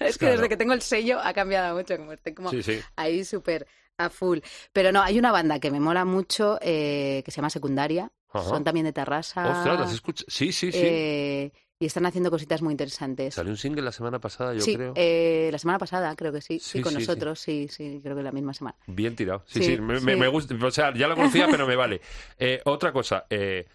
es 0.00 0.14
que 0.16 0.20
Claro. 0.20 0.36
desde 0.36 0.48
que 0.48 0.56
tengo 0.56 0.72
el 0.72 0.80
sello 0.80 1.18
ha 1.22 1.34
cambiado 1.34 1.76
mucho, 1.76 1.94
como 1.98 2.12
estoy 2.12 2.32
como 2.32 2.50
Sí, 2.50 2.62
sí. 2.62 2.80
ahí 2.96 3.22
súper 3.24 3.66
a 3.98 4.08
full. 4.08 4.38
Pero 4.72 4.90
no, 4.90 5.02
hay 5.02 5.18
una 5.18 5.30
banda 5.30 5.58
que 5.60 5.70
me 5.70 5.78
mola 5.80 6.04
mucho 6.06 6.58
eh, 6.62 7.22
que 7.24 7.30
se 7.30 7.36
llama 7.36 7.50
Secundaria. 7.50 8.10
Ajá. 8.32 8.48
Son 8.48 8.64
también 8.64 8.86
de 8.86 8.92
Terrassa. 8.92 9.46
Ostras, 9.58 9.80
¿las 9.80 9.92
escuchas? 9.92 10.24
Sí, 10.28 10.52
sí, 10.52 10.72
sí. 10.72 10.80
eh, 10.82 11.52
y 11.80 11.86
están 11.86 12.06
haciendo 12.06 12.30
cositas 12.30 12.60
muy 12.60 12.72
interesantes. 12.72 13.34
Salió 13.34 13.52
un 13.52 13.56
single 13.56 13.82
la 13.82 13.92
semana 13.92 14.18
pasada, 14.18 14.52
yo 14.52 14.60
sí, 14.62 14.74
creo. 14.74 14.92
eh, 14.96 15.48
la 15.52 15.58
semana 15.58 15.78
pasada 15.78 16.14
creo 16.16 16.32
que 16.32 16.40
sí. 16.40 16.58
Sí, 16.58 16.78
Sí, 16.78 16.80
con 16.80 16.92
sí, 16.92 16.98
nosotros, 16.98 17.38
sí, 17.38 17.68
sí, 17.70 18.00
creo 18.02 18.16
que 18.16 18.22
la 18.22 18.32
misma 18.32 18.52
semana. 18.52 18.76
Bien 18.86 19.14
tirado. 19.14 19.44
Sí, 19.46 19.62
sí, 19.62 19.76
me, 19.80 20.00
me- 20.00 20.28
gusta. 20.28 20.54
O 20.60 20.70
sea, 20.72 20.92
ya 20.94 21.06
lo 21.06 21.14
conocía, 21.14 21.46
pero 21.50 21.66
me 21.66 21.76
vale. 21.76 22.00
Eh, 22.40 22.60
otra 22.64 22.92
cosa, 22.92 23.26
eh, 23.30 23.66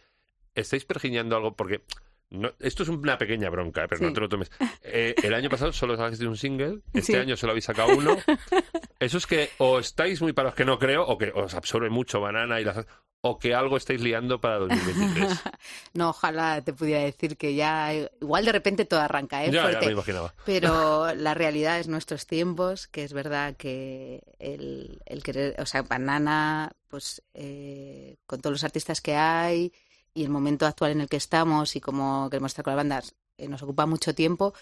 ¿estáis 0.56 0.84
pergiñando 0.86 1.36
algo? 1.38 1.56
Porque 1.56 1.84
no- 2.30 2.52
esto 2.60 2.84
es 2.84 2.90
una 2.90 3.18
pequeña 3.18 3.50
bronca, 3.50 3.84
eh, 3.84 3.88
pero 3.90 4.02
no 4.02 4.12
te 4.14 4.20
lo 4.20 4.28
tomes. 4.30 4.52
Eh, 4.82 5.16
el 5.24 5.34
año 5.34 5.50
pasado 5.50 5.72
solo 5.72 5.96
sacaste 5.96 6.28
un 6.28 6.36
single, 6.38 6.80
este 6.94 7.18
año 7.20 7.38
solo 7.38 7.52
habéis 7.52 7.66
sacado 7.66 7.96
uno. 7.98 8.18
Eso 9.04 9.18
es 9.18 9.28
que 9.28 9.50
o 9.58 9.80
estáis 9.80 10.22
muy 10.22 10.34
para 10.34 10.50
los 10.50 10.56
que 10.56 10.66
no 10.66 10.80
creo, 10.80 11.06
o 11.06 11.18
que 11.18 11.32
os 11.34 11.54
absorbe 11.54 11.90
mucho 11.90 12.22
banana 12.22 12.60
y 12.60 12.64
las 12.64 12.86
o 13.26 13.40
que 13.40 13.56
algo 13.56 13.78
estáis 13.78 14.02
liando 14.02 14.42
para 14.42 14.60
2023. 14.60 15.40
No, 15.94 16.10
ojalá 16.10 16.62
te 16.62 16.74
pudiera 16.74 17.02
decir 17.02 17.38
que 17.38 17.56
ya, 17.56 17.94
igual 17.94 18.44
de 18.44 18.52
repente 18.52 18.84
todo 18.84 19.00
arranca, 19.00 19.46
¿eh? 19.46 19.48
ya, 19.48 19.54
ya 19.54 19.62
Fuerte. 19.62 19.86
me 19.86 19.92
imaginaba. 19.94 20.34
Pero 20.46 21.14
la 21.16 21.34
realidad 21.34 21.80
es 21.80 21.88
nuestros 21.88 22.28
tiempos, 22.28 22.88
que 22.88 23.06
es 23.06 23.14
verdad 23.14 23.56
que 23.56 24.24
el, 24.40 25.02
el 25.06 25.24
querer, 25.24 25.56
o 25.62 25.66
sea, 25.66 25.84
Banana, 25.84 26.74
pues 26.90 27.24
eh, 27.34 28.18
con 28.26 28.42
todos 28.42 28.56
los 28.56 28.64
artistas 28.66 29.00
que 29.00 29.16
hay 29.16 29.72
y 30.14 30.24
el 30.24 30.30
momento 30.30 30.66
actual 30.66 30.92
en 30.92 31.02
el 31.02 31.08
que 31.08 31.18
estamos 31.18 31.78
y 31.78 31.82
cómo 31.82 32.30
queremos 32.30 32.52
estar 32.52 32.66
con 32.66 32.72
las 32.72 32.84
bandas, 32.84 33.16
eh, 33.38 33.48
nos 33.48 33.64
ocupa 33.64 33.86
mucho 33.86 34.14
tiempo. 34.14 34.54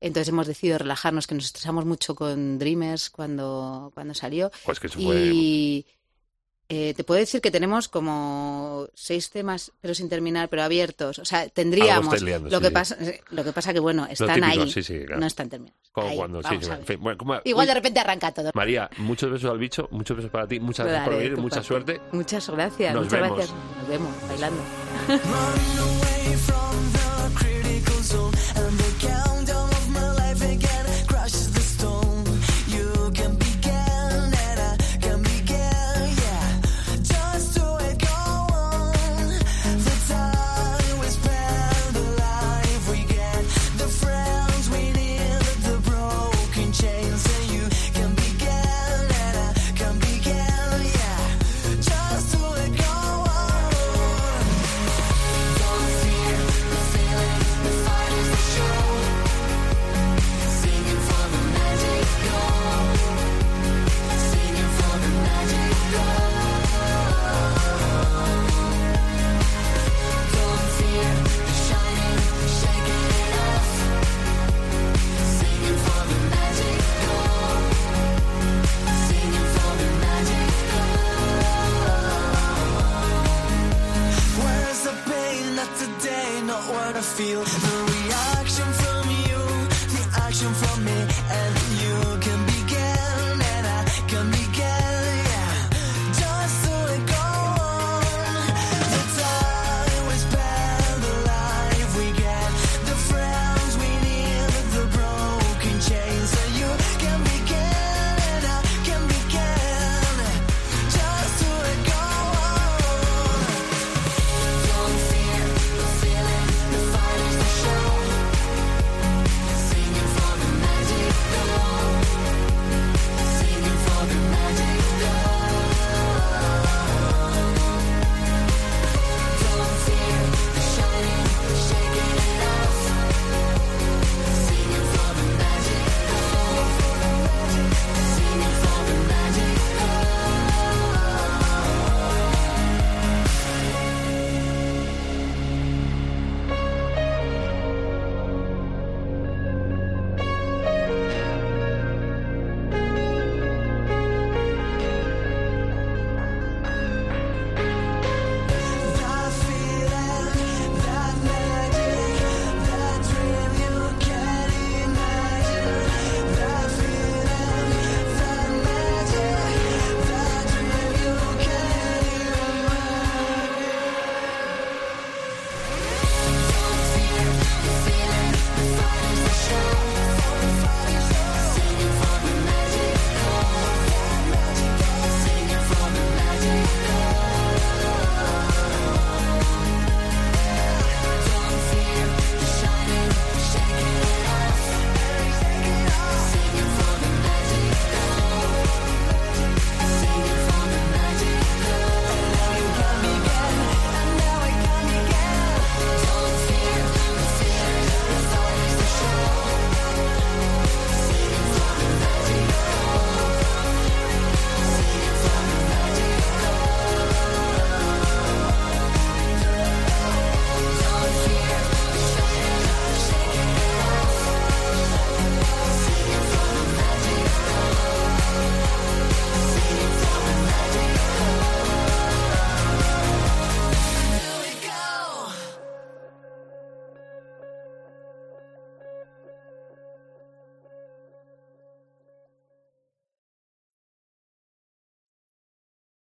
Entonces 0.00 0.28
hemos 0.28 0.46
decidido 0.46 0.78
relajarnos, 0.78 1.26
que 1.26 1.34
nos 1.34 1.46
estresamos 1.46 1.84
mucho 1.86 2.14
con 2.14 2.58
Dreamers 2.58 3.10
cuando, 3.10 3.90
cuando 3.94 4.12
salió. 4.14 4.50
Pues 4.64 4.78
que 4.80 4.88
eso 4.88 5.00
fue. 5.00 5.16
Y 5.32 5.86
eh, 6.68 6.94
te 6.94 7.04
puedo 7.04 7.20
decir 7.20 7.40
que 7.40 7.50
tenemos 7.50 7.88
como 7.88 8.88
seis 8.94 9.30
temas, 9.30 9.70
pero 9.80 9.94
sin 9.94 10.08
terminar, 10.08 10.48
pero 10.48 10.62
abiertos. 10.62 11.18
O 11.18 11.24
sea, 11.24 11.48
tendríamos. 11.48 12.20
liando, 12.22 12.48
lo, 12.50 12.56
sí, 12.56 12.62
que 12.62 12.68
sí. 12.68 12.74
Pasa, 12.74 12.96
lo 13.30 13.44
que 13.44 13.52
pasa 13.52 13.72
que, 13.72 13.80
bueno, 13.80 14.06
están 14.10 14.40
típico, 14.40 14.62
ahí. 14.62 14.70
sí, 14.70 14.82
sí, 14.82 14.98
claro. 15.04 15.20
No 15.20 15.26
están 15.26 15.48
terminados. 15.50 15.78
Como 15.92 16.08
Ahí, 16.08 16.16
cuando, 16.16 16.40
en 16.40 16.84
fin, 16.86 17.00
bueno, 17.00 17.18
como- 17.18 17.40
Igual 17.44 17.64
Uy, 17.64 17.68
de 17.68 17.74
repente 17.74 18.00
arranca 18.00 18.32
todo. 18.32 18.50
María, 18.54 18.90
muchos 18.98 19.30
besos 19.30 19.50
al 19.50 19.58
bicho, 19.58 19.88
muchos 19.92 20.16
besos 20.16 20.30
para 20.32 20.46
ti, 20.48 20.58
muchas 20.58 20.86
gracias 20.86 21.04
por 21.08 21.16
venir, 21.16 21.36
mucha 21.36 21.56
parte. 21.56 21.68
suerte. 21.68 22.00
Muchas 22.12 22.48
gracias. 22.50 22.94
Nos 22.94 23.04
muchas 23.04 23.20
vemos. 23.20 23.36
gracias. 23.38 23.56
Nos 23.78 23.88
vemos 23.88 24.14
bailando. 24.28 24.62